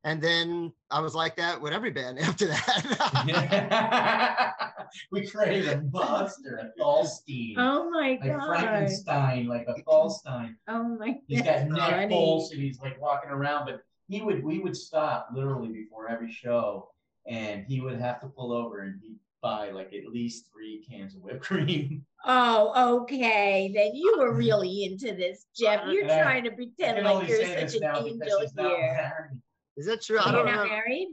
[0.04, 4.52] And then I was like that with every band after that.
[5.10, 7.54] we created a monster, a Thalstein.
[7.56, 8.26] Oh my god.
[8.26, 8.46] like god.
[8.60, 10.54] Frankenstein, like a Thalstein.
[10.68, 11.20] Oh my god.
[11.26, 12.14] He's got that's neck funny.
[12.14, 16.30] pulse and he's like walking around, but he would we would stop literally before every
[16.30, 16.90] show
[17.26, 21.14] and he would have to pull over and he'd buy like at least three cans
[21.14, 22.04] of whipped cream.
[22.26, 23.70] Oh, okay.
[23.74, 25.82] Then you were really into this, Jeff.
[25.84, 29.34] Uh, you're And I- trying to pretend like you're such an angel he's here.
[29.76, 29.80] Married.
[29.80, 30.18] Is that true?
[30.18, 30.64] I You're don't know.
[30.66, 31.08] married,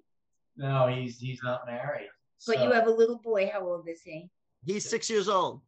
[0.58, 2.10] No, he's he's not married.
[2.47, 3.50] but you have a little boy.
[3.52, 4.30] How old is he?
[4.65, 5.62] He's six years old.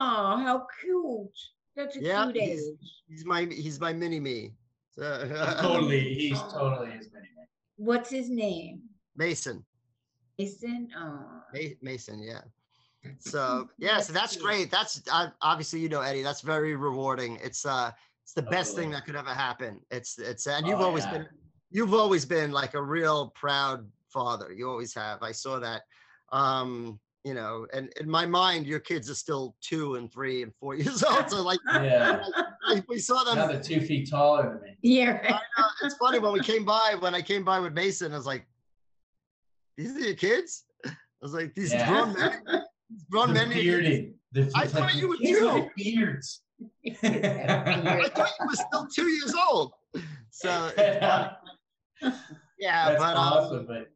[0.00, 1.28] Oh, how cute.
[1.76, 2.90] That's a Yeah, cute he's- age.
[3.08, 4.54] He's my he's my mini me.
[4.92, 5.28] So-
[5.60, 6.14] totally.
[6.14, 7.46] He's totally his mini man.
[7.76, 8.82] What's his name?
[9.16, 9.64] Mason.
[10.38, 10.88] Mason?
[10.96, 11.42] Oh.
[11.52, 12.40] Ma- Mason, yeah.
[13.20, 14.70] So yeah, so that's great.
[14.72, 16.22] That's uh, obviously you know Eddie.
[16.22, 17.38] That's very rewarding.
[17.42, 17.92] It's uh,
[18.24, 19.80] it's the best thing that could ever happen.
[19.90, 21.12] It's it's and you've Oh, always yeah.
[21.18, 21.26] been
[21.70, 24.52] you've always been like a real proud father.
[24.52, 25.22] You always have.
[25.22, 25.82] I saw that.
[26.32, 30.54] Um, you know, and in my mind, your kids are still two and three and
[30.54, 31.28] four years old.
[31.28, 32.20] So like, Yeah.
[32.68, 33.36] like, we saw them.
[33.36, 34.76] Now they're two feet taller than me.
[34.82, 35.10] Yeah.
[35.32, 35.40] right.
[35.82, 38.46] It's funny when we came by when I came by with Mason, I was like,
[39.76, 41.86] "These are your kids?" I was like, "These Yeah.
[41.86, 42.42] grown men,
[42.88, 44.14] these grown The men." are your bearded.
[44.32, 45.70] The, I it's thought like you were kids with two.
[45.76, 46.42] beards.
[46.86, 49.72] I thought you were still two years old.
[50.30, 50.70] So
[52.58, 53.90] yeah, That's but awesome, um, but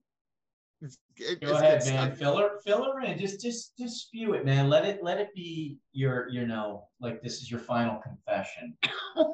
[0.81, 2.09] it's, it, Go ahead, man.
[2.09, 2.19] stuff.
[2.19, 3.19] Fill her, fill her in.
[3.19, 4.69] Just, just, just spew it, man.
[4.69, 8.77] Let it, let it be your, you know, like this is your final confession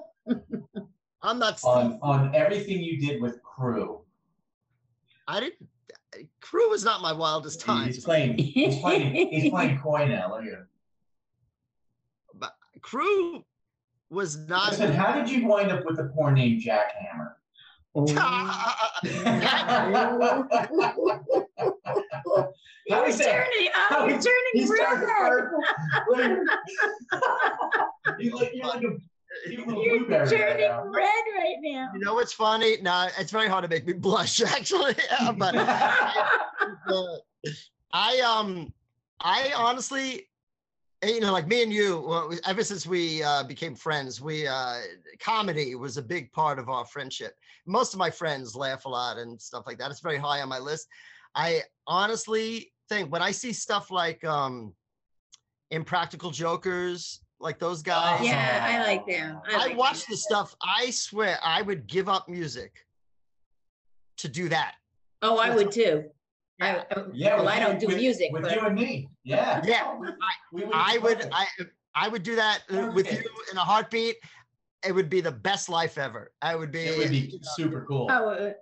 [1.22, 1.62] I'm not.
[1.64, 4.02] on, on everything you did with Crew.
[5.26, 5.68] I didn't.
[6.40, 7.87] Crew was not my wildest time.
[7.87, 10.31] He's playing, he's playing, he's playing coy now.
[10.31, 10.68] Look at him.
[12.35, 13.44] But Crew
[14.11, 14.70] was not.
[14.72, 17.33] Listen, how did you wind up with a poor name Jackhammer?
[17.94, 18.14] You
[22.94, 25.09] How were turning, how oh, you're turning He's turning red.
[25.09, 25.61] purple.
[28.18, 28.96] You're you're like a
[29.48, 30.85] cute little You're blueberry right turning now.
[30.87, 31.88] red right now.
[31.94, 32.79] you know what's funny?
[32.81, 34.94] No, it's very hard to make me blush, actually.
[35.37, 37.16] but uh,
[37.92, 38.72] I um
[39.20, 40.29] I honestly
[41.02, 44.78] you know like me and you well, ever since we uh, became friends we uh
[45.20, 47.34] comedy was a big part of our friendship
[47.66, 50.48] most of my friends laugh a lot and stuff like that it's very high on
[50.48, 50.88] my list
[51.34, 54.74] I honestly think when I see stuff like um
[55.70, 59.40] impractical jokers like those guys Yeah, I like them.
[59.48, 60.06] I like watch them.
[60.11, 62.84] the stuff I swear I would give up music
[64.16, 64.74] to do that
[65.22, 66.04] Oh, I would too.
[66.60, 69.62] I, I- Yeah, well, I don't do with- music, With but you and me, yeah.
[69.64, 69.94] Yeah,
[70.52, 71.34] We I would, perfect.
[71.34, 71.46] I,
[71.94, 74.16] I would do that uh, with you in a heartbeat.
[74.86, 76.32] It would be the best life ever.
[76.42, 76.80] I would be.
[76.80, 78.08] It would be you know, super cool.
[78.10, 78.56] oh, uh, it-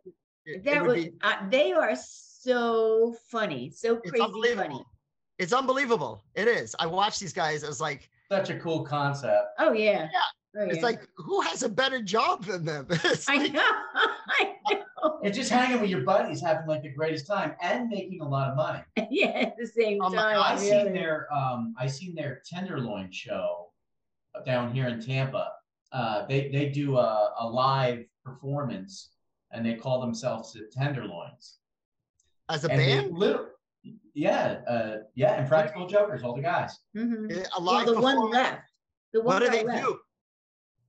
[0.49, 4.25] it that would would, be- uh, they are so funny, so It's crazy funny.
[4.35, 4.87] unbelievable.
[5.39, 6.23] It's unbelievable.
[6.35, 6.75] It is.
[6.79, 9.49] I watch these guys as like, Such a cool concept.
[9.59, 10.09] Oh, yeah.
[10.59, 12.87] Oh, it's like, who has a better job than them?
[12.91, 13.61] It's I like- know.
[14.29, 15.21] I know.
[15.23, 18.49] And just hanging with your buddies, having like the greatest time, and making a lot
[18.49, 18.81] of money.
[19.11, 20.41] Yeah, at the same my time.
[20.41, 20.69] I really.
[20.69, 23.73] seen their um I seen their tenderloin show
[24.45, 25.53] down here in Tampa.
[25.93, 29.11] Uh, they they do a, a live performance
[29.53, 31.59] and they call themselves the Tenderloins.
[32.49, 33.41] as a And band, lit-
[34.15, 36.77] yeah, uh, yeah, and Practical Jokers, all the guys.
[36.97, 37.31] Mm-hmm.
[37.31, 38.63] a Well, live the one left.
[39.13, 39.85] The one What do they left.
[39.85, 39.99] do?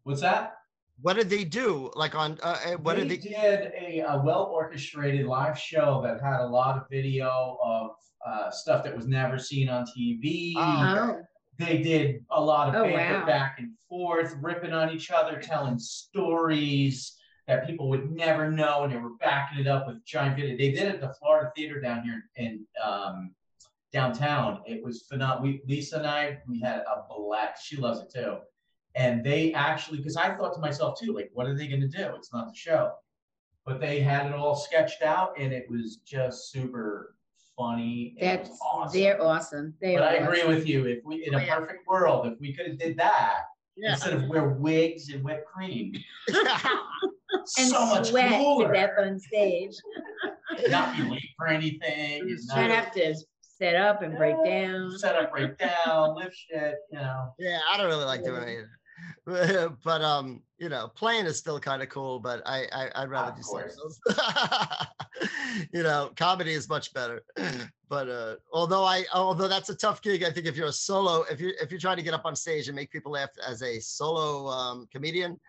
[0.07, 0.53] What's that?
[1.01, 1.91] What did they do?
[1.93, 3.29] Like on, uh, uh, what they did they?
[3.29, 7.91] did a, a well orchestrated live show that had a lot of video of
[8.25, 10.53] uh, stuff that was never seen on TV.
[10.55, 11.19] Oh,
[11.59, 13.25] They did a lot of Oh, banter wow.
[13.25, 17.17] back and forth, ripping on each other, telling stories
[17.47, 20.55] that people would never know, and they were backing it up with giant video.
[20.55, 23.35] They did it at the Florida Theater down here in um,
[23.91, 24.61] downtown.
[24.65, 25.43] It was phenomenal.
[25.43, 27.65] We, Lisa and I, we had a blast.
[27.65, 28.37] She loves it too.
[28.97, 31.87] And they actually, because I thought to myself too, like, what are they going to
[31.87, 32.09] do?
[32.15, 32.93] It's not the show.
[33.65, 37.15] But they had it all sketched out, and it was just super
[37.55, 38.15] funny.
[38.19, 38.99] That's, awesome.
[38.99, 39.73] they're awesome.
[39.81, 40.55] They But are I agree awesome.
[40.55, 40.85] with you.
[40.85, 41.55] If we, in a Oh, yeah.
[41.59, 43.41] perfect world, if we could have did that
[43.75, 43.91] Yeah.
[43.93, 45.93] instead of wear wigs and whipped cream,
[47.57, 48.73] And so much sweat to cooler.
[48.73, 49.75] death on stage.
[50.69, 52.21] Not be late for anything.
[52.21, 54.97] and Not Not not have to set up and break down.
[54.97, 56.75] Set up, break down, lift shit.
[56.91, 57.33] You know.
[57.37, 58.47] Yeah, I don't really like doing Yeah.
[58.47, 58.65] any it.
[59.83, 63.29] But, um, you know, playing is still kind of cool, but I, I I'd rather
[63.31, 63.75] Of do something
[65.73, 67.21] you know, comedy is much better.
[67.89, 71.21] But uh, although I although that's a tough gig, I think if you're a solo,
[71.31, 73.63] if you if you're trying to get up on stage and make people laugh as
[73.63, 75.39] a solo um, comedian,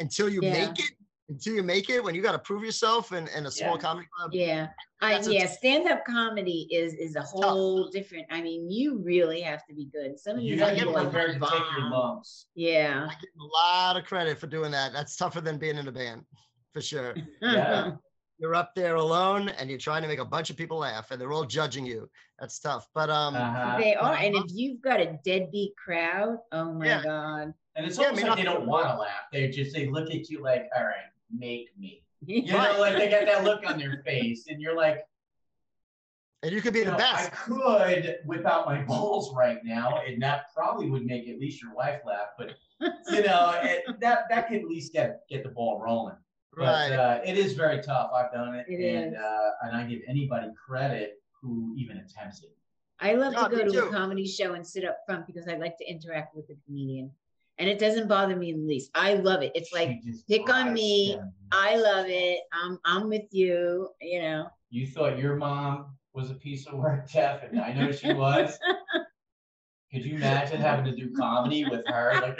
[0.00, 0.50] until you Yeah.
[0.50, 0.90] make it,
[1.28, 3.80] until you make it, when you got to prove yourself in, in a small Yeah.
[3.80, 4.68] comedy club, Yeah,
[5.02, 9.40] I, That's a- yeah, stand-up comedy is, is a whole different, I mean, you really
[9.42, 10.18] have to be good.
[10.18, 12.46] Some of You these gotta get get people are prepared to take your lumps.
[12.54, 13.08] Yeah.
[13.10, 14.92] I give a lot of credit for doing that.
[14.92, 16.24] That's tougher than being in a band,
[16.72, 17.14] for sure.
[17.42, 17.92] Yeah.
[18.40, 21.20] you're up there alone and you're trying to make a bunch of people laugh and
[21.20, 22.08] they're all judging you.
[22.38, 22.88] That's tough.
[22.94, 23.76] But um Uh-huh.
[23.78, 27.02] They are, and if you've got a deadbeat crowd, oh my Yeah.
[27.02, 27.52] god.
[27.76, 29.24] And it's Yeah, I almost mean, like they don't want to laugh.
[29.32, 32.02] They just they look at you like, all right, make me.
[32.26, 32.72] You Right.
[32.74, 34.98] know, like they got that look on their face, and you're like,
[36.42, 37.26] and you could be you the know, best.
[37.32, 41.62] I could whip out my balls right now, and that probably would make at least
[41.62, 42.28] your wife laugh.
[42.36, 46.16] But you know, it, that that could at least get get the ball rolling.
[46.56, 46.92] But Right.
[46.92, 48.10] uh, it is very tough.
[48.12, 49.20] I've done it, It and is.
[49.20, 52.50] uh, and I give anybody credit who even attempts it.
[53.00, 53.86] I love No, to go to too.
[53.86, 57.12] a comedy show and sit up front because I like to interact with the comedian.
[57.58, 58.90] And it doesn't bother me in the least.
[58.94, 59.52] I love it.
[59.54, 61.16] It's like, pick on me.
[61.16, 62.40] them I love it.
[62.52, 64.46] I'm I'm with you, you know.
[64.70, 68.58] You thought your mom was a piece of work, Jeff, and I know she was.
[69.92, 72.12] Could you imagine having to do comedy with her?
[72.20, 72.38] Like,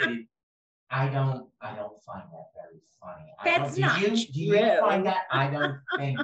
[0.91, 3.25] I don't, I don't find that very funny.
[3.39, 4.79] I don't- That's do not you, Do you true.
[4.81, 5.23] find that?
[5.31, 6.19] I don't think.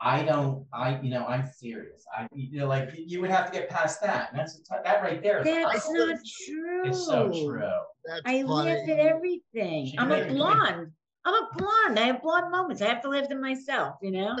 [0.00, 0.66] I don't.
[0.74, 2.04] I, you know, I'm serious.
[2.16, 4.30] I, you know, like you would have to get past that.
[4.30, 5.42] And that's a t- that right there.
[5.42, 6.22] That's high not level.
[6.46, 6.82] true.
[6.88, 7.60] It's so true.
[8.04, 9.86] That's I laugh at everything.
[9.86, 10.92] She I'm a made me- blonde.
[11.24, 11.98] I'm a blonde.
[11.98, 12.82] I have blonde moments.
[12.82, 14.36] I have to laugh at myself, you know?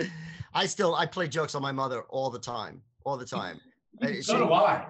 [0.54, 2.82] I still I play jokes on my mother all the time.
[3.04, 3.60] All the time.
[4.02, 4.86] So she- do I.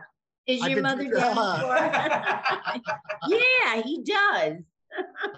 [0.48, 1.60] Is I've your been mother doing- down
[3.28, 4.54] yeah, he does.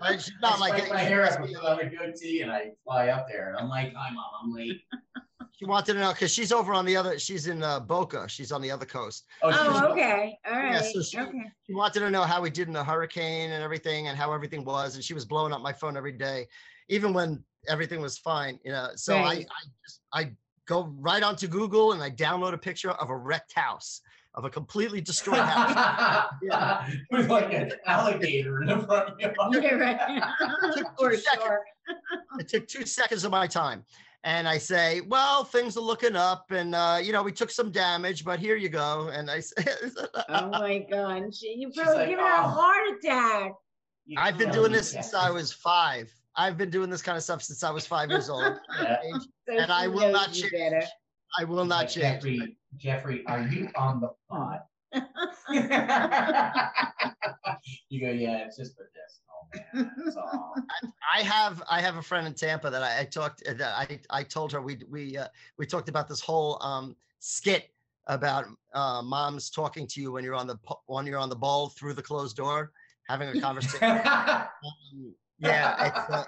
[0.02, 2.50] And she's I not like spike my hair up and put on a goatee, and
[2.50, 4.82] I fly up there, and I'm like, "Hi, mom, I'm late."
[5.52, 8.28] she wanted to know because she's over on the other she's in uh, Boca.
[8.28, 9.26] She's on the other coast.
[9.42, 10.38] Oh, she's- okay.
[10.46, 10.72] All right.
[10.72, 11.42] Yeah, so she- okay.
[11.66, 14.64] She wanted to know how we did in the hurricane and everything and how everything
[14.64, 14.94] was.
[14.94, 16.46] And she was blowing up my phone every day,
[16.88, 18.90] even when everything was fine, you know.
[18.94, 19.44] So I, I
[19.84, 20.30] just I
[20.66, 24.00] go right onto Google and I download a picture of a wrecked house,
[24.38, 26.30] of a completely destroyed house.
[26.42, 26.88] Yeah.
[27.10, 29.34] With like an alligator in the front yard.
[29.52, 30.22] Yeah, right.
[30.98, 31.42] or Two seconds.
[31.44, 31.60] shark.
[32.38, 33.84] it took two seconds of my time.
[34.24, 37.70] And I say, well, things are looking up, and uh, you know, we took some
[37.70, 39.10] damage, but here you go.
[39.12, 39.64] And I say,
[40.28, 41.34] Oh my god.
[41.34, 43.52] She, you She's probably like, given her a "Oh." heart attack.
[44.06, 46.12] You I've been doing this since I was five.
[46.36, 48.56] I've been doing this kind of stuff since I was five years old.
[48.80, 48.96] Yeah.
[49.48, 50.52] So And I will not change.
[50.52, 50.82] better.
[51.38, 52.22] I will not like, change.
[52.22, 54.66] Jeffrey, Jeffrey, are you on the pot?
[57.88, 59.20] you go, yeah, it's just for this.
[59.30, 60.54] Oh man, that's all.
[61.14, 64.22] I have I have a friend in Tampa that I, I talked that I I
[64.22, 67.70] told her we we uh, we talked about this whole um skit
[68.06, 71.68] about uh, moms talking to you when you're on the when you're on the ball
[71.68, 72.72] through the closed door
[73.08, 73.84] having a conversation.
[73.84, 76.24] Um, yeah, it's, uh,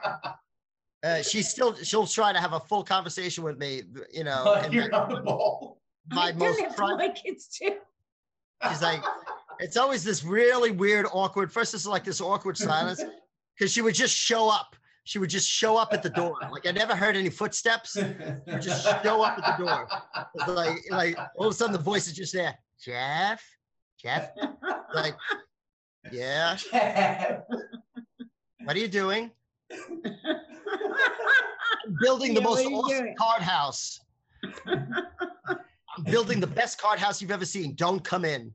[1.02, 3.82] uh, she's still she'll try to have a full conversation with me.
[4.12, 5.80] You know, Like and you're on the ball.
[6.10, 6.96] my I've done most that to private.
[6.98, 7.76] my kids too.
[8.68, 9.02] She's like,
[9.58, 11.50] it's always this really weird, awkward.
[11.50, 13.02] First, it's like this awkward silence
[13.58, 14.76] because she would just show up.
[15.04, 16.36] She would just show up at the door.
[16.52, 17.96] Like I never heard any footsteps.
[17.96, 19.88] You just show up at the door.
[20.34, 22.54] It's like, like all of a sudden the voice is just there.
[22.84, 23.42] Jeff,
[23.98, 24.28] Jeff,
[24.94, 25.14] like,
[26.12, 26.56] yeah.
[26.70, 27.40] Jeff.
[28.64, 29.30] What are you doing?
[32.00, 33.14] Building the Yeah, most awesome doing?
[33.18, 34.00] card house.
[34.66, 37.74] I'm building the best card house you've ever seen.
[37.74, 38.52] Don't come in.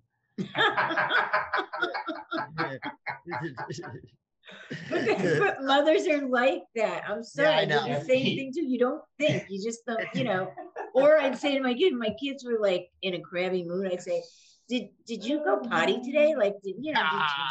[4.90, 7.04] But, the- but mothers are like that.
[7.10, 7.48] I'm sorry.
[7.50, 7.88] I I, know.
[7.88, 8.66] the same thing too.
[8.66, 9.46] You don't think.
[9.50, 10.52] You just don't, you know.
[10.94, 13.92] Or I'd say to my kids, my kids were like in a crabby mood.
[13.92, 14.24] I'd say,
[14.70, 16.36] Did did you go potty today?
[16.36, 17.02] Like, did you know,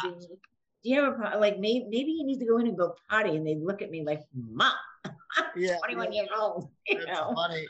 [0.03, 0.37] did, did, did,
[0.85, 2.93] do you have a pot- like maybe maybe you need to go in and go
[3.09, 3.35] potty?
[3.35, 4.71] And they look at me like, Mom,
[5.55, 6.69] yeah, 21 years old.
[6.87, 7.33] You that's know.
[7.33, 7.65] funny.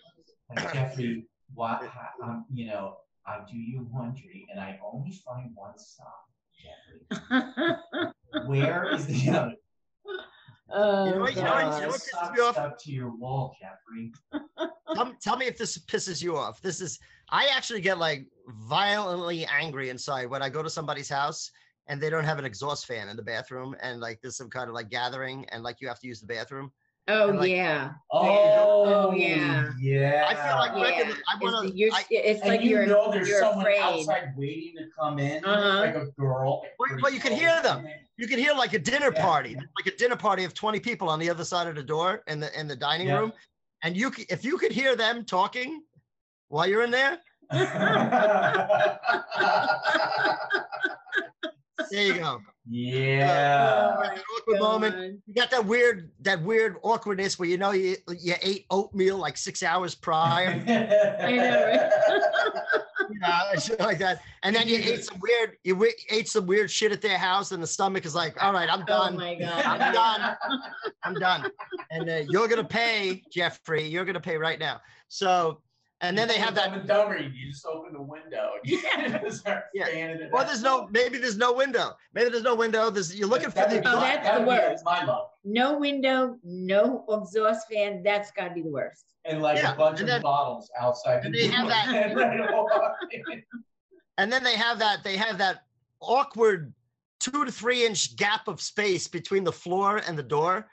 [0.55, 5.51] Like, Jeffrey, why, how- um, you know, I do your laundry and I only find
[5.55, 6.25] one sock,
[6.61, 8.11] Jeffrey.
[8.47, 9.53] Where is the other?
[10.71, 12.55] oh, You know what- you know what- you know what- pisses me off?
[12.55, 14.11] stuck to your wall, Jeffrey.
[14.93, 16.61] Tell, tell me if this pisses you off.
[16.61, 16.99] This is
[17.31, 21.49] I actually get like violently angry inside when I go to somebody's house
[21.87, 24.67] and they don't have an exhaust fan in the bathroom and like there's some kind
[24.69, 26.71] of like gathering and like you have to use the bathroom.
[27.07, 27.91] Oh like- yeah.
[28.11, 29.69] Oh, yeah.
[29.79, 30.25] Yeah.
[30.27, 31.03] I feel like Yeah.
[31.07, 33.61] Rick I wanna- it's, you're, I- it's And like you you're, know there's you're someone
[33.67, 33.79] afraid.
[33.79, 35.79] outside waiting to come in, Uh-huh.
[35.81, 36.63] like a girl.
[36.79, 37.85] Well, well, you can hear them.
[38.17, 39.21] You can hear like a dinner Yeah.
[39.23, 42.23] party, like a dinner party of 20 people on the other side of the door
[42.25, 43.19] in the in the dining Yeah.
[43.19, 43.33] room.
[43.83, 45.83] And you if you could hear them talking
[46.47, 47.19] while you're in there,
[51.91, 52.41] there you go.
[52.69, 53.95] yeah.
[53.99, 55.21] Like an awkward moment.
[55.27, 59.37] You got that weird, that weird awkwardness where you know you you ate oatmeal like
[59.37, 60.49] six hours prior.
[61.19, 64.21] I know, know, and shit like that.
[64.43, 67.51] And then you ate some weird, you wi- ate some weird shit at their house,
[67.51, 69.15] and the stomach is like, all right, I'm done.
[69.15, 69.39] Oh done.
[69.39, 70.37] my I'm done.
[71.03, 71.51] I'm done.
[71.91, 73.85] And uh, you're gonna pay, Jeffrey.
[73.87, 74.81] You're gonna pay right now.
[75.07, 75.61] So,
[76.01, 76.65] and then they have that.
[76.71, 78.51] Dumb and Dumber, you just open the window.
[78.65, 78.81] You
[79.23, 80.17] just start Yeah.
[80.31, 80.87] Well, there's no.
[80.91, 81.91] Maybe there's no window.
[82.13, 82.89] Maybe there's no window.
[82.89, 83.79] There's you're looking for That the.
[83.79, 84.83] Oh, that's that the would be worst.
[84.85, 85.29] My love.
[85.43, 88.03] No window, no exhaust fan.
[88.03, 89.05] That's got to be the worst.
[89.25, 91.23] And like Yeah, a bunch and of then- bottles outside.
[91.25, 91.87] and the they have that-
[93.11, 93.43] then
[94.17, 95.03] and then they have that.
[95.03, 95.63] They have that
[96.01, 96.73] awkward
[97.19, 100.67] two to three inch gap of space between the floor and the door.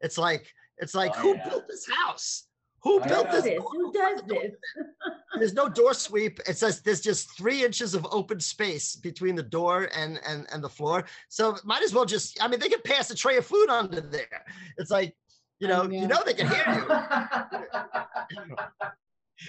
[0.00, 1.48] It's like it's like Oh, who yeah.
[1.48, 2.44] built this house?
[2.82, 3.44] Who I built this?
[3.44, 3.62] this?
[3.72, 4.52] Who does this?
[5.38, 6.40] There's no door sweep.
[6.48, 10.62] It says there's just three inches of open space between the door and and and
[10.62, 11.04] the floor.
[11.28, 12.42] So might as well just.
[12.42, 14.44] I mean, they could pass a tray of food under there.
[14.78, 15.14] It's like,
[15.60, 16.00] you I know, know.
[16.00, 16.64] you know they can hear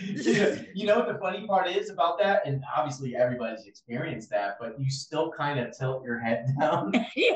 [0.02, 2.46] you, you know what the funny part is about that?
[2.46, 7.34] And obviously everybody's experienced that, but you still kind of tilt your head down yeah,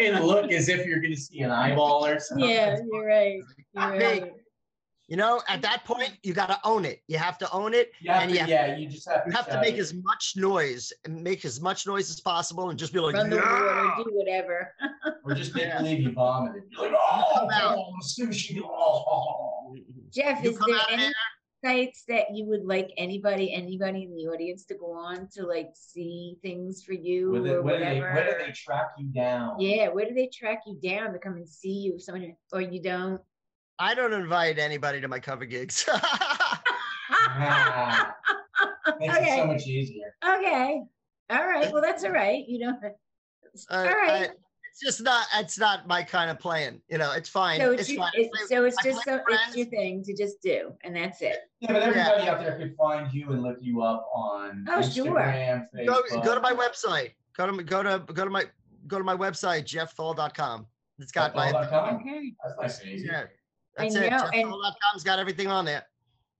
[0.00, 2.48] and look as if you're gonna see an eyeball or something.
[2.48, 3.40] yeah, you're right.
[3.74, 4.32] You're right.
[5.12, 7.02] You know, at that point, you got to own it.
[7.06, 7.90] You have to own it.
[8.00, 9.60] You have And to, you have- yeah, you just have to, You have to shout
[9.60, 9.80] make it.
[9.80, 13.28] as much noise and make as much noise as possible, and just be like, Run
[13.28, 14.72] the water, "Yeah!" do whatever.
[15.26, 16.62] or just make believe you vomited.
[16.70, 17.76] You're like, oh, Come out.
[17.76, 18.58] oh, sushi.
[18.64, 19.76] Oh, oh, oh.
[20.10, 21.12] Jeff, You is there any there,
[21.62, 25.68] sites that you would like anybody, anybody in the audience to go on to like
[25.74, 28.14] see things for you Where, or they, where, do they, whatever?
[28.14, 29.60] where do they track you down?
[29.60, 31.98] Yeah, where do they track you down to come and see you?
[31.98, 33.20] Someone or you don't.
[33.82, 35.88] I don't invite anybody to my cover gigs.
[37.14, 38.14] Ah,
[38.98, 39.46] makes it so Okay.
[39.46, 40.14] much easier.
[40.24, 40.82] Okay.
[41.30, 41.70] All right.
[41.72, 42.44] Well, that's all right.
[42.46, 42.74] You know.
[42.82, 44.30] Uh, All right.
[44.30, 44.34] I-
[44.70, 45.26] it's just not.
[45.36, 46.80] It's not my kind of playing.
[46.88, 47.60] You know, it's fine.
[47.60, 48.12] So it's it's, you- fine.
[48.14, 50.72] it- I- so it's I just play so with it's your thing to just do,
[50.84, 51.40] and that's it.
[51.60, 55.04] Yeah, but everybody out there could find you and look you up on Oh, sure.
[55.06, 55.86] Instagram, Facebook.
[55.86, 57.10] go go to my website.
[57.36, 58.44] Go to go to go to my
[58.86, 60.66] go to my website jeffthal.com.
[60.98, 61.96] It's got my Football.com.
[61.96, 62.32] Okay.
[62.42, 63.06] That's nice and easy.
[63.08, 63.24] yeah.
[63.78, 64.10] I That's it.
[64.10, 65.84] know, and- Jeffthal.com's got everything on there.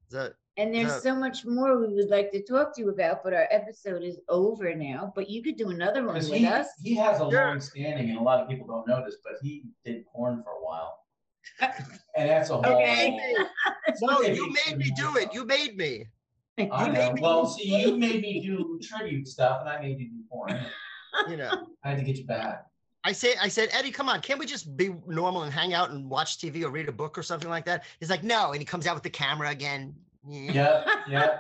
[0.09, 0.99] So, And there's Yeah.
[0.99, 4.21] so much more we would like to talk to you about, but our episode is
[4.29, 5.11] over now.
[5.17, 6.67] But you could do another one with he, us.
[6.83, 7.47] he has a Sure.
[7.47, 10.51] long standing, and a lot of people don't know this, but he did porn for
[10.51, 10.99] a while.
[12.15, 12.67] And that's a whole.
[12.67, 13.19] Okay.
[14.03, 15.33] no, you made me do it.
[15.33, 16.05] You made me.
[16.59, 16.93] I You know.
[16.93, 20.23] made me- Well, see, you made me do tribute stuff, and I made you do
[20.31, 20.61] porn.
[21.31, 21.69] You know.
[21.83, 22.67] I had to get you back.
[23.05, 25.91] I say, I said, Eddie, come on, can't we just be normal and hang out
[25.91, 27.85] and watch TV or read a book or something like that?
[27.99, 29.95] He's like, no, and he comes out with the camera again.
[30.29, 30.85] Yeah.
[31.09, 31.39] Yeah.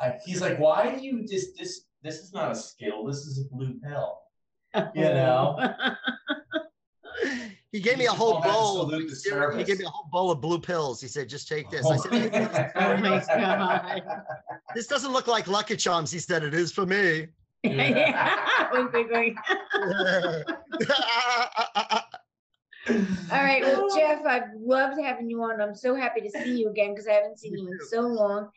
[0.00, 1.82] I, he's like, why do you just this?
[2.02, 3.06] This is not a skill.
[3.06, 4.18] This is a blue pill.
[4.94, 5.56] You know.
[7.72, 8.82] He gave me a whole bowl.
[8.82, 9.00] Of,
[9.56, 11.00] he gave me a whole bowl of blue pills.
[11.00, 11.86] He said, just take this.
[11.86, 14.22] I oh said, oh my god.
[14.74, 16.10] this doesn't look like Lucky Charms.
[16.10, 17.28] He said, it is for me.
[17.70, 18.68] yeah.
[23.32, 25.58] All right, well, Jeff, I've loved having you on.
[25.60, 28.50] I'm so happy to see you again because I haven't seen you in so long.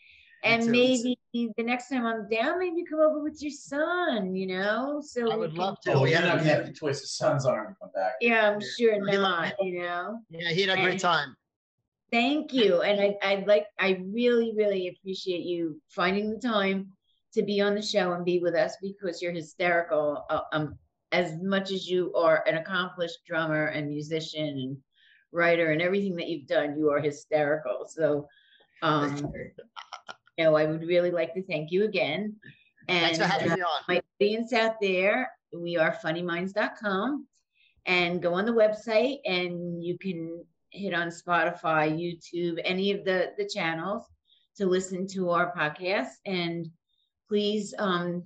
[0.44, 5.02] And maybe the next time I'm down, maybe come over with your son, you know?
[5.04, 5.94] So I we would can- love to.
[5.94, 8.14] Oh, We you're had not gonna have to twist his son's arm to come back.
[8.20, 8.68] Yeah, I'm Yeah.
[8.78, 10.20] sure We love not, you know?
[10.30, 11.36] Yeah, he had a great time.
[12.12, 12.82] Thank you.
[12.82, 16.92] And I, I'd like, I really, really appreciate you finding the time
[17.38, 20.26] to be on the show and be with us because you're hysterical.
[20.30, 20.78] Uh, um,
[21.12, 24.78] as much as you are an accomplished drummer and musician and
[25.32, 27.86] writer and everything that you've done, you are hysterical.
[27.88, 28.28] So,
[28.82, 29.32] um,
[30.38, 32.36] you know, I would really like to thank you again.
[32.88, 33.82] Thanks And for having uh, me on.
[33.88, 37.28] my audience out there, we are funnyminds.com
[37.86, 43.32] and go on the website and you can hit on Spotify, YouTube, any of the
[43.38, 44.06] the channels
[44.58, 46.68] to listen to our podcast and
[47.28, 48.24] please um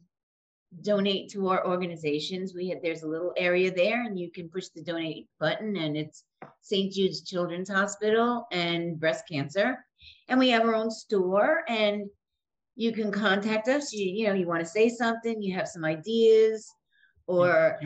[0.81, 2.53] donate to our organizations.
[2.53, 5.97] We have, there's a little area there and you can push the donate button and
[5.97, 6.23] it's
[6.61, 6.91] St.
[6.91, 9.83] Jude's Children's Hospital and breast cancer.
[10.29, 12.09] And we have our own store and
[12.75, 13.91] you can contact us.
[13.91, 16.73] You, you know, you want to say something, you have some ideas
[17.27, 17.77] or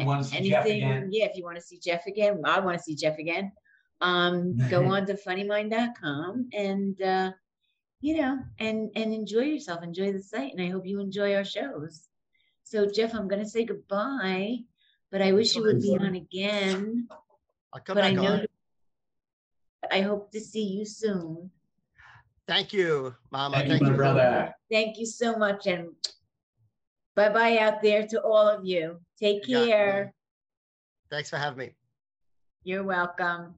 [0.44, 1.10] You Jeff anything.
[1.12, 3.52] Yeah, if you want to see Jeff again, I want to see Jeff again.
[4.02, 7.32] Um, go on to funnymind.com and uh,
[8.06, 11.44] you know, and and enjoy yourself, enjoy the site, and I hope you enjoy our
[11.44, 12.08] shows.
[12.62, 14.60] So Jeff, I'm gonna say goodbye,
[15.12, 17.08] but I wish you would be on again.
[17.74, 18.46] I'll come But I back know on.
[19.90, 21.50] I hope to see you soon.
[22.48, 23.66] Thank you, Mama.
[23.66, 24.54] Thank you, my brother.
[24.70, 25.90] Thank you so much and
[27.16, 29.02] bye bye out there to all of you.
[29.20, 30.14] Take You care.
[31.10, 31.70] Thanks for having me.
[32.64, 33.56] You're welcome.